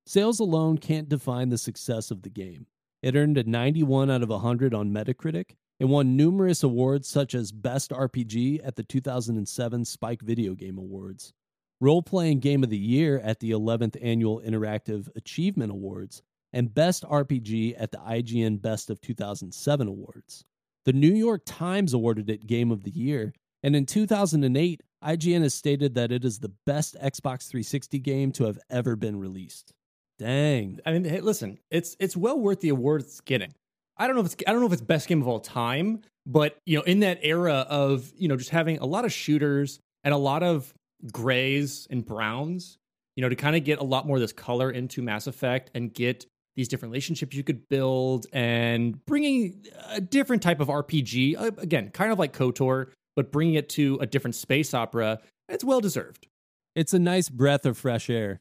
[0.05, 2.67] Sales alone can't define the success of the game.
[3.03, 7.53] It earned a 91 out of 100 on Metacritic and won numerous awards such as
[7.53, 11.33] Best RPG at the 2007 Spike Video Game Awards,
[11.81, 16.23] Role Playing Game of the Year at the 11th Annual Interactive Achievement Awards,
[16.53, 20.45] and Best RPG at the IGN Best of 2007 Awards.
[20.85, 23.33] The New York Times awarded it Game of the Year,
[23.63, 28.45] and in 2008, IGN has stated that it is the best Xbox 360 game to
[28.45, 29.73] have ever been released.
[30.19, 30.79] Dang.
[30.85, 33.55] I mean, hey, listen, it's it's well worth the award it's getting.
[33.97, 36.03] I don't know if it's I don't know if it's best game of all time,
[36.27, 39.81] but you know, in that era of you know just having a lot of shooters
[40.05, 40.73] and a lot of
[41.11, 42.79] grays and browns,
[43.17, 45.71] you know, to kind of get a lot more of this color into Mass Effect
[45.75, 46.27] and get
[46.57, 52.13] these different relationships you could build and bringing a different type of RPG again, kind
[52.13, 55.21] of like KOTOR, but bringing it to a different space opera.
[55.49, 56.27] It's well deserved.
[56.75, 58.41] It's a nice breath of fresh air,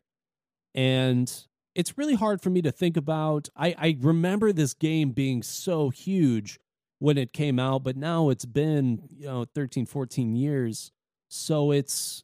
[0.76, 1.32] and
[1.76, 3.50] it's really hard for me to think about.
[3.56, 6.60] I, I remember this game being so huge
[7.00, 10.92] when it came out, but now it's been, you know, 13, 14 years.
[11.30, 12.24] So it's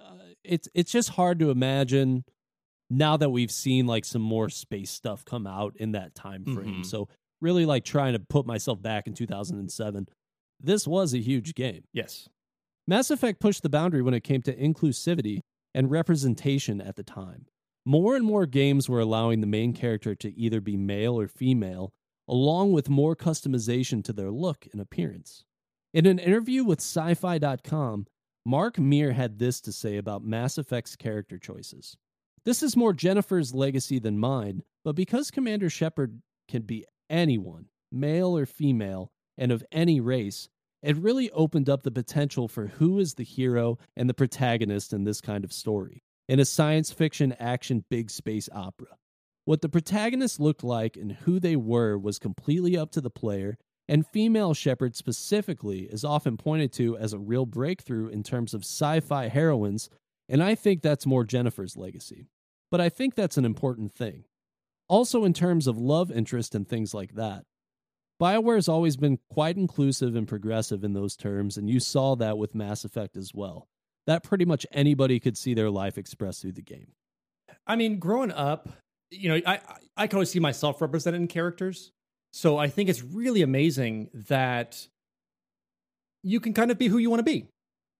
[0.00, 2.24] uh, it's it's just hard to imagine
[2.98, 6.82] now that we've seen like some more space stuff come out in that time frame.
[6.82, 6.86] Mhm.
[6.86, 7.08] So
[7.40, 10.06] really like trying to put myself back in 2007.
[10.60, 11.84] This was a huge game.
[11.92, 12.28] Yes.
[12.86, 15.40] Mass Effect pushed the boundary when it came to inclusivity
[15.74, 17.46] and representation at the time.
[17.84, 21.92] More and more games were allowing the main character to either be male or female,
[22.28, 25.44] along with more customization to their look and appearance.
[25.92, 28.06] In an interview with sci fi.com,
[28.44, 31.96] Mark Meer had this to say about Mass Effect's character choices.
[32.44, 38.36] This is more Jennifer's legacy than mine, but because Commander Shepard can be anyone, male
[38.36, 40.48] or female, and of any race,
[40.82, 45.04] it really opened up the potential for who is the hero and the protagonist in
[45.04, 48.88] this kind of story, in a science fiction action big space opera.
[49.44, 53.56] What the protagonists looked like and who they were was completely up to the player,
[53.88, 58.62] and female Shepard specifically is often pointed to as a real breakthrough in terms of
[58.62, 59.88] sci fi heroines,
[60.28, 62.28] and I think that's more Jennifer's legacy.
[62.70, 64.24] But I think that's an important thing.
[64.88, 67.44] Also, in terms of love interest and things like that.
[68.20, 72.38] BioWare has always been quite inclusive and progressive in those terms, and you saw that
[72.38, 73.66] with Mass Effect as well.
[74.06, 76.92] That pretty much anybody could see their life expressed through the game.
[77.66, 78.68] I mean, growing up,
[79.10, 79.60] you know, I
[79.96, 81.90] I- can always see myself represented in characters.
[82.32, 84.86] So I think it's really amazing that
[86.22, 87.48] you can kind of be who you want to be.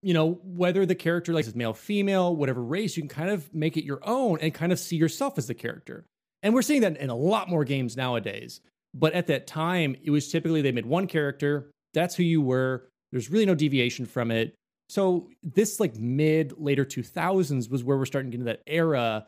[0.02, 3.52] You know, whether the character like is male, female, whatever race, you can kind of
[3.54, 6.04] make it your own and kind of see yourself as the character.
[6.42, 8.60] And we're seeing that in a lot more games nowadays.
[8.94, 12.88] But at that time, it was typically they made one character, that's who you were.
[13.10, 14.54] There's really no deviation from it.
[14.88, 19.26] So this like mid later 2000s was where we're starting to get into that era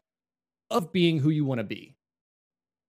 [0.70, 1.94] of being who you want to be.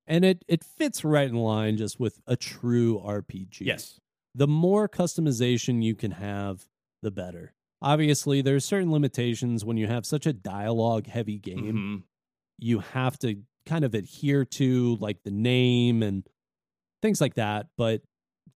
[0.07, 3.61] And it it fits right in line just with a true RPG.
[3.61, 3.99] Yes.
[4.35, 6.65] The more customization you can have,
[7.01, 7.53] the better.
[7.85, 11.73] Obviously, there's certain limitations when you have such a dialogue heavy game.
[11.73, 12.03] Mhm.
[12.57, 16.27] You have to kind of adhere to like the name and
[17.03, 18.01] things like that, but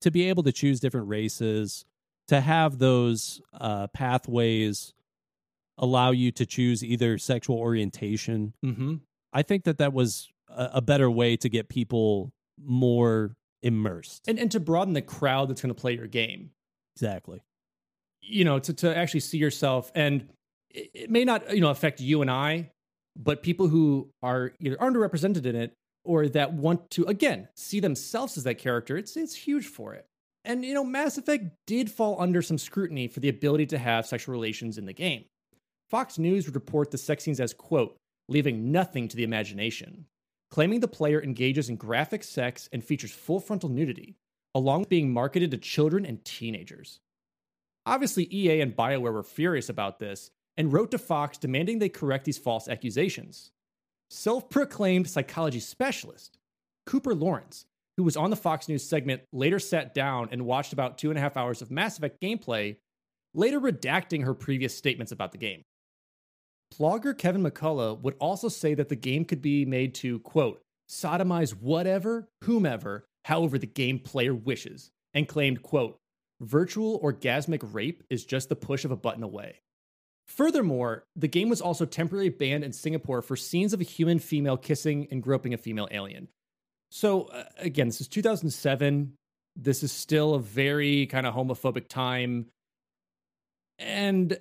[0.02, 1.86] to be able to choose different races,
[2.28, 4.94] to have those uh, pathways
[5.78, 8.54] allow you to choose either sexual orientation.
[8.66, 8.96] Mm-hmm.
[9.32, 14.28] I think that that was a, a better way to get people more immersed.
[14.28, 16.52] And and to broaden the crowd that's going to play your game.
[16.96, 17.42] exactly.
[18.22, 20.30] You know to, to actually see yourself and
[20.70, 22.70] it, it may not you know affect you and i
[23.18, 25.74] but people who are either underrepresented in it
[26.06, 30.06] or that want to again see themselves as that character it's it's huge for it.
[30.46, 34.08] And you know mass effect did fall under some scrutiny for the ability to have
[34.08, 35.26] sexual relations in the game.
[35.90, 37.96] Fox news would report the sex scenes as quote
[38.28, 40.06] leaving nothing to the imagination
[40.52, 44.16] claiming the player engages in graphic sex and features full frontal nudity
[44.56, 47.00] along with being marketed to children and teenagers
[47.90, 52.24] Obviously, EA and BioWare were furious about this and wrote to Fox demanding they correct
[52.24, 53.50] these false accusations.
[54.12, 56.38] Self proclaimed psychology specialist
[56.86, 57.66] Cooper Lawrence,
[57.98, 61.18] who was on the Fox News segment, later sat down and watched about two and
[61.18, 62.76] a half hours of Mass Effect gameplay,
[63.34, 65.64] later redacting her previous statements about the game.
[66.80, 71.60] Blogger Kevin McCullough would also say that the game could be made to, quote, sodomize
[71.60, 75.99] whatever, whomever, however the game player wishes, and claimed, quote,
[76.42, 79.62] virtual orgasmic rape is just the push of a button away.
[80.28, 84.58] Furthermore, the game was also temporarily banned in Singapore for scenes of a human female
[84.58, 86.28] kissing and groping a female alien.
[86.92, 89.14] So, uh, again, this is 2007.
[89.56, 92.46] This is still a very kind of homophobic time.
[93.80, 94.38] And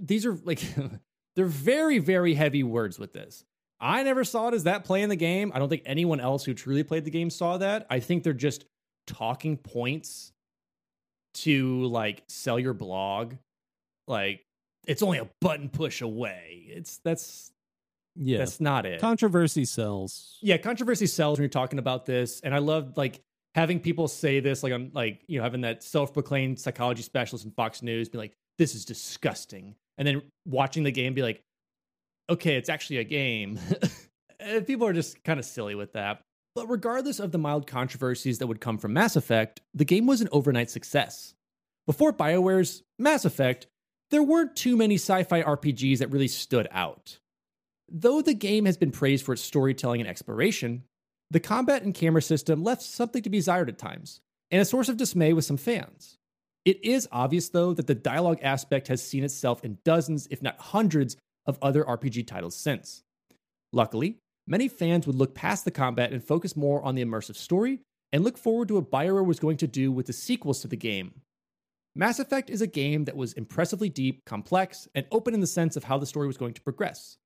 [0.00, 0.62] these are like,
[1.36, 3.44] they're very, very heavy words with this.
[3.80, 5.52] I never saw it as that play in the game.
[5.54, 7.86] I don't think anyone else who truly played the game saw that.
[7.88, 8.64] I think they're just
[9.06, 10.32] talking points
[11.34, 13.34] to like sell your blog.
[14.06, 14.44] Like
[14.86, 16.64] it's only a button push away.
[16.68, 17.52] It's that's
[18.16, 18.38] Yeah.
[18.38, 19.00] that's not it.
[19.00, 20.38] Controversy sells.
[20.40, 23.20] yeah, controversy sells when you're talking about this, and I love like
[23.54, 27.50] having people say this, like i'm like you know having that self-proclaimed psychology specialist in
[27.52, 31.42] Fox News be like, "This is disgusting," and then watching the game be like,
[32.30, 33.58] "Okay, it's actually a game."
[34.66, 36.22] People are just kind of silly with that.
[36.58, 40.20] But regardless of the mild controversies that would come from Mass Effect, the game was
[40.20, 41.34] an overnight success.
[41.86, 43.68] Before BioWare's Mass Effect,
[44.10, 47.20] there weren't too many sci fi RPGs that really stood out.
[47.88, 50.82] Though the game has been praised for its storytelling and exploration,
[51.30, 54.88] the combat and camera system left something to be desired at times, and a source
[54.88, 56.18] of dismay with some fans.
[56.64, 60.58] It is obvious, though, that the dialogue aspect has seen itself in dozens, if not
[60.58, 63.04] hundreds, of other RPG titles since.
[63.72, 67.80] Luckily, many fans would look past the combat and focus more on the immersive story
[68.12, 70.76] and look forward to what BioWare was going to do with the sequels to the
[70.76, 71.20] game.
[71.94, 75.76] Mass Effect is a game that was impressively deep, complex, and open in the sense
[75.76, 77.16] of how the story was going to progress.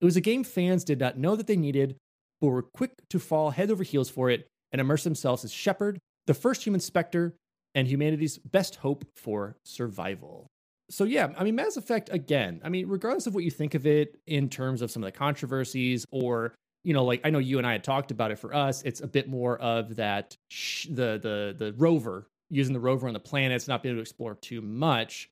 [0.00, 1.96] It was a game fans did not know that they needed,
[2.40, 5.98] but were quick to fall head over heels for it and immerse themselves as Shepard,
[6.26, 7.34] the first human Spectre,
[7.74, 10.48] and humanity's best hope for survival.
[10.90, 13.86] So, yeah, I mean, Mass Effect, again, I mean, regardless of what you think of
[13.86, 16.54] it in terms of some of the controversies or
[16.86, 18.82] you know, like I know you and I had talked about it for us.
[18.82, 23.12] It's a bit more of that sh- the the the rover using the rover on
[23.12, 25.28] the planets, not being able to explore too much.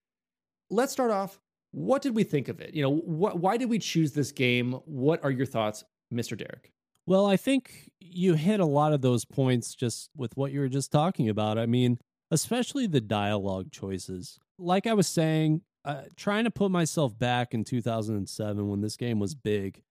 [0.69, 1.39] Let's start off.
[1.71, 2.75] What did we think of it?
[2.75, 4.73] You know, wh- why did we choose this game?
[4.85, 6.73] What are your thoughts, Mister Derek?
[7.07, 10.69] Well, I think you hit a lot of those points just with what you were
[10.69, 11.57] just talking about.
[11.57, 11.99] I mean,
[12.33, 14.41] especially the dialogue choices.
[14.59, 19.21] Like I was saying, uh, trying to put myself back in 2007 when this game
[19.21, 19.83] was big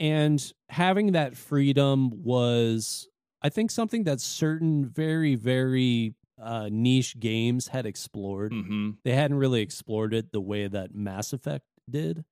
[0.00, 3.08] and having that freedom was,
[3.42, 8.52] I think, something that certain very, very uh, niche games had explored.
[8.52, 8.90] Mm-hmm.
[9.04, 12.24] They hadn't really explored it the way that Mass Effect did.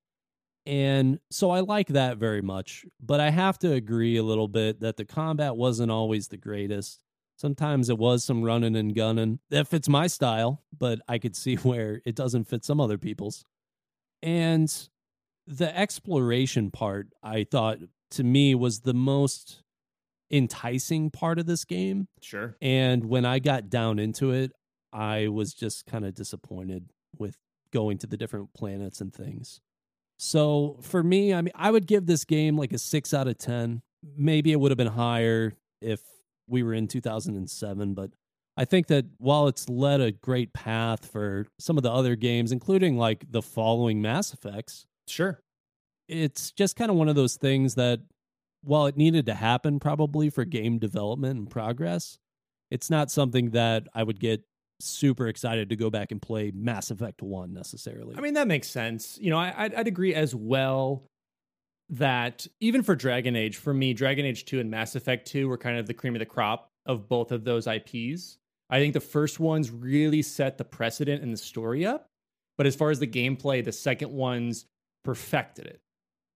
[0.64, 2.84] And so I like that very much.
[3.00, 7.00] But I have to agree a little bit that the combat wasn't always the greatest.
[7.36, 9.38] Sometimes it was some running and gunning.
[9.50, 13.44] That fits my style, but I could see where it doesn't fit some other people's.
[14.22, 14.72] And
[15.46, 17.78] the exploration part, I thought
[18.12, 19.62] to me was the most
[20.30, 22.08] enticing part of this game.
[22.20, 22.56] Sure.
[22.60, 24.52] And when I got down into it,
[24.92, 27.36] I was just kind of disappointed with
[27.72, 29.60] going to the different planets and things.
[30.18, 33.38] So for me, I mean, I would give this game like a six out of
[33.38, 33.82] 10.
[34.16, 36.00] Maybe it would have been higher if
[36.48, 38.10] we were in 2007, but
[38.56, 42.52] I think that while it's led a great path for some of the other games,
[42.52, 45.40] including like the following Mass Effects, Sure.
[46.08, 48.00] it's just kind of one of those things that
[48.62, 52.18] while it needed to happen probably for game development and progress,
[52.70, 54.42] it's not something that I would get
[54.80, 58.16] super excited to go back and play Mass Effect 1 necessarily.
[58.16, 59.18] I mean, that makes sense.
[59.20, 61.06] You know, I, I'd, I'd agree as well
[61.90, 65.58] that even for Dragon Age, for me, Dragon Age 2 and Mass Effect 2 were
[65.58, 68.38] kind of the cream of the crop of both of those IPs.
[68.68, 72.08] I think the first ones really set the precedent and the story up.
[72.58, 74.66] But as far as the gameplay, the second ones
[75.06, 75.80] perfected it.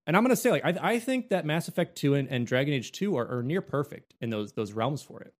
[0.06, 2.46] And I'm going to say, like, I, I, think that Mass Effect 2 and, and
[2.46, 5.34] Dragon Age 2 are, are near perfect in those, those realms for it.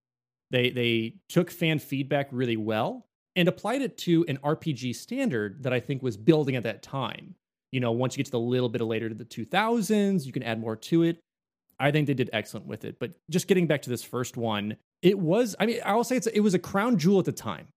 [0.51, 5.73] They, they took fan feedback really well and applied it to an RPG standard that
[5.73, 7.37] I think was building at that time.
[7.71, 10.33] You know, once you get to the little bit of later to the 2000s, you
[10.33, 11.21] can add more to it.
[11.79, 12.99] I think they did excellent with it.
[12.99, 16.17] But just getting back to this first one, it was, I mean, I will say
[16.17, 17.69] it's, it was a crown jewel at the time.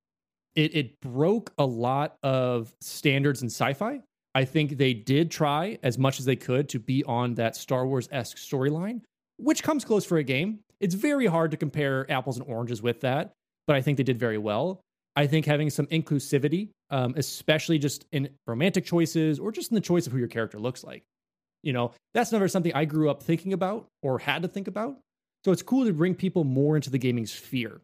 [0.55, 4.01] It, it broke a lot of standards in sci fi.
[4.35, 7.85] I think they did try as much as they could to be on that Star
[7.85, 9.01] Wars esque storyline,
[9.38, 10.60] which comes close for a game.
[10.80, 13.34] It's very hard to compare apples and oranges with that,
[13.68, 14.81] but I think they did very well.
[15.15, 19.81] I think having some inclusivity, um, especially just in romantic choices or just in the
[19.81, 21.03] choice of who your character looks like,
[21.61, 24.97] you know, that's never something I grew up thinking about or had to think about.
[25.45, 27.81] So it's cool to bring people more into the gaming sphere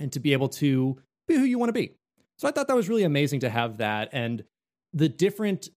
[0.00, 0.98] and to be able to
[1.28, 1.92] be who you want to be.
[2.38, 4.42] So I thought that was really amazing to have that and
[4.92, 5.68] the different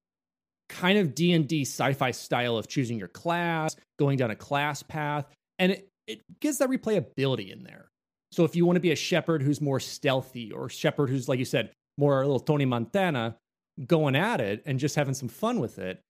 [0.68, 5.26] kind of D&D sci-fi style of choosing your class, going down a class path,
[5.58, 7.88] and it, it gives that replayability in there.
[8.32, 11.38] So if you want to be a Shepard who's more stealthy or Shepard who's like
[11.38, 13.36] you said, more a little Tony Montana
[13.86, 16.00] going at it and just having some fun with it,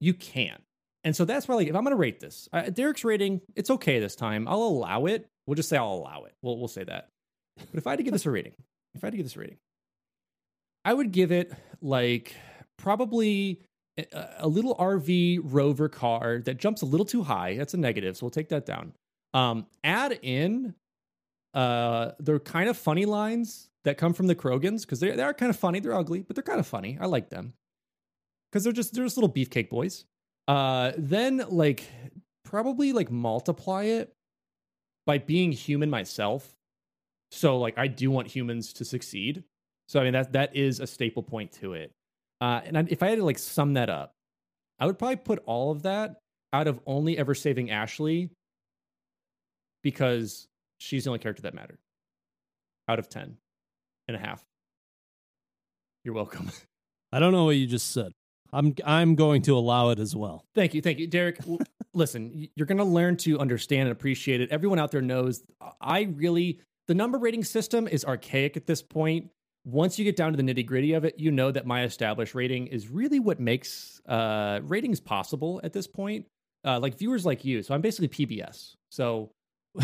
[0.00, 0.58] you can.
[1.02, 3.70] And so that's why like if I'm going to rate this, uh, Derek's rating, it's
[3.70, 4.48] okay this time.
[4.48, 5.26] I'll allow it.
[5.46, 6.32] We'll just say I'll allow it.
[6.42, 7.08] We'll we'll say that.
[7.56, 8.54] But if I had to give this a rating,
[8.94, 9.58] if I had to give this a rating,
[10.84, 12.34] I would give it like
[12.76, 13.60] probably
[14.38, 17.56] a, little RV rover car that jumps a little too high.
[17.56, 18.92] That's a negative, so we'll take that down.
[19.32, 20.74] Um, add in
[21.54, 25.34] uh, they're kind of funny lines that come from the Krogans because they they are
[25.34, 25.80] kind of funny.
[25.80, 26.98] They're ugly, but they're kind of funny.
[27.00, 27.54] I like them
[28.50, 30.04] because they're just they're just little beefcake boys.
[30.48, 31.84] Uh, then like
[32.44, 34.12] probably like multiply it
[35.06, 36.54] by being human myself.
[37.30, 39.44] So like I do want humans to succeed.
[39.88, 41.92] So I mean that that is a staple point to it.
[42.44, 44.12] Uh, and I, if I had to like sum that up,
[44.78, 46.16] I would probably put all of that
[46.52, 48.28] out of only ever saving Ashley
[49.82, 50.46] because
[50.76, 51.78] she's the only character that mattered.
[52.86, 53.38] Out of 10
[54.08, 54.44] and a half.
[56.04, 56.50] You're welcome.
[57.12, 58.12] I don't know what you just said.
[58.52, 60.44] I'm I'm going to allow it as well.
[60.54, 61.38] Thank you, thank you, Derek.
[61.94, 64.50] listen, you're going to learn to understand and appreciate it.
[64.50, 65.42] Everyone out there knows
[65.80, 69.30] I really the number rating system is archaic at this point.
[69.64, 72.34] Once you get down to the nitty gritty of it, you know that my established
[72.34, 76.26] rating is really what makes uh, ratings possible at this point.
[76.66, 78.76] Uh, like viewers like you, so I'm basically PBS.
[78.90, 79.30] So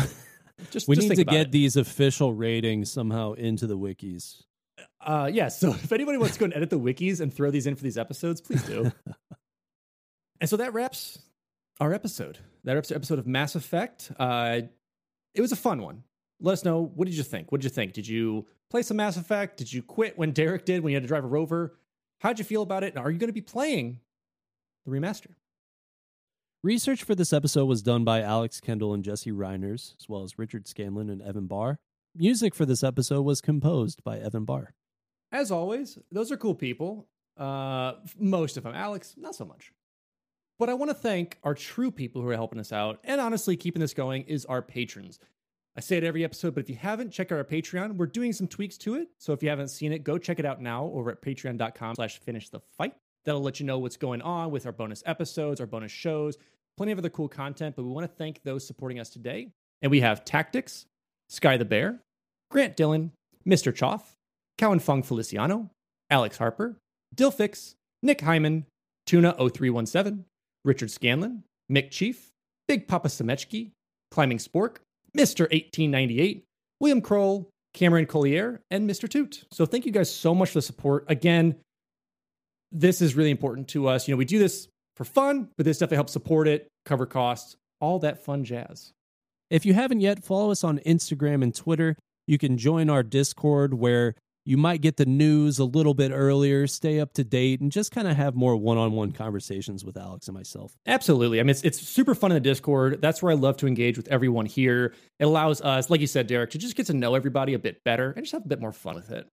[0.71, 1.51] just we just need to get it.
[1.51, 4.43] these official ratings somehow into the wikis.
[4.99, 5.47] Uh, yeah.
[5.47, 7.83] So if anybody wants to go and edit the wikis and throw these in for
[7.83, 8.91] these episodes, please do.
[10.41, 11.19] and so that wraps
[11.79, 12.39] our episode.
[12.63, 14.11] That wraps our episode of Mass Effect.
[14.17, 14.61] Uh,
[15.33, 16.03] it was a fun one.
[16.39, 16.91] Let us know.
[16.95, 17.51] What did you think?
[17.51, 17.93] What did you think?
[17.93, 19.57] Did you play some Mass Effect?
[19.57, 21.77] Did you quit when Derek did when you had to drive a rover?
[22.19, 22.95] How'd you feel about it?
[22.95, 23.99] And are you going to be playing
[24.85, 25.35] the remaster?
[26.63, 30.39] Research for this episode was done by Alex Kendall and Jesse Reiners, as well as
[30.39, 31.79] Richard Scanlon and Evan Barr.
[32.15, 34.73] Music for this episode was composed by Evan Barr.
[35.31, 37.07] As always, those are cool people.
[37.37, 38.73] Uh, most of them.
[38.75, 39.71] Alex, not so much.
[40.59, 43.57] But I want to thank our true people who are helping us out, and honestly,
[43.57, 45.19] keeping this going is our patrons.
[45.75, 47.95] I say it every episode, but if you haven't, check out our Patreon.
[47.95, 49.07] We're doing some tweaks to it.
[49.19, 52.19] So if you haven't seen it, go check it out now over at patreon.com slash
[52.19, 52.93] finish the fight.
[53.23, 56.37] That'll let you know what's going on with our bonus episodes, our bonus shows,
[56.75, 57.75] plenty of other cool content.
[57.75, 59.51] But we want to thank those supporting us today.
[59.81, 60.87] And we have Tactics,
[61.29, 62.01] Sky the Bear,
[62.49, 63.11] Grant Dillon,
[63.47, 63.73] Mr.
[63.73, 64.01] Choff,
[64.57, 65.69] Cowan Fung Feliciano,
[66.09, 66.77] Alex Harper,
[67.15, 68.65] Dilfix, Nick Hyman,
[69.07, 70.25] Tuna0317,
[70.65, 72.29] Richard Scanlon, Mick Chief,
[72.67, 73.71] Big Papa Semechki,
[74.11, 74.77] Climbing Spork,
[75.17, 75.41] Mr.
[75.41, 76.45] 1898,
[76.79, 79.09] William Kroll, Cameron Collier, and Mr.
[79.09, 79.45] Toot.
[79.51, 81.05] So thank you guys so much for the support.
[81.07, 81.55] Again,
[82.71, 84.07] this is really important to us.
[84.07, 87.55] You know, we do this for fun, but this definitely helps support it, cover costs,
[87.79, 88.93] all that fun jazz.
[89.49, 91.97] If you haven't yet, follow us on Instagram and Twitter.
[92.27, 94.15] You can join our Discord where
[94.45, 97.91] you might get the news a little bit earlier, stay up to date, and just
[97.91, 100.75] kind of have more one on one conversations with Alex and myself.
[100.87, 101.39] Absolutely.
[101.39, 103.01] I mean, it's, it's super fun in the Discord.
[103.01, 104.93] That's where I love to engage with everyone here.
[105.19, 107.83] It allows us, like you said, Derek, to just get to know everybody a bit
[107.83, 109.27] better and just have a bit more fun with it.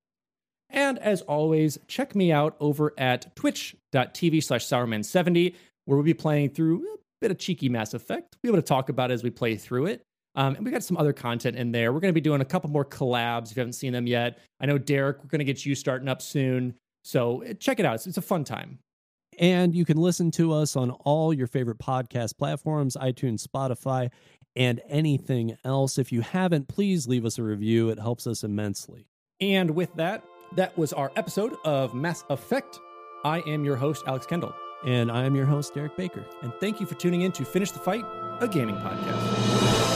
[0.71, 5.55] And as always, check me out over at twitch.tv slash sourman70,
[5.87, 8.37] where we'll be playing through a bit of cheeky Mass Effect.
[8.43, 10.03] We'll be able to talk about it as we play through it.
[10.35, 11.93] Um, and we got some other content in there.
[11.93, 14.39] We're going to be doing a couple more collabs if you haven't seen them yet.
[14.61, 16.75] I know Derek, we're going to get you starting up soon.
[17.03, 17.97] So eh, check it out.
[17.97, 18.79] It's, it's a fun time.
[19.39, 24.11] And you can listen to us on all your favorite podcast platforms iTunes, Spotify,
[24.57, 25.99] and anything else.
[25.99, 27.91] If you haven't, please leave us a review.
[27.91, 29.07] It helps us immensely.
[29.41, 30.25] And with that,
[30.57, 32.79] that was our episode of Mass Effect.
[33.25, 34.55] I am your host, Alex Kendall.
[34.85, 36.25] And I'm your host, Derek Baker.
[36.43, 38.05] And thank you for tuning in to Finish the Fight,
[38.41, 39.88] a gaming podcast.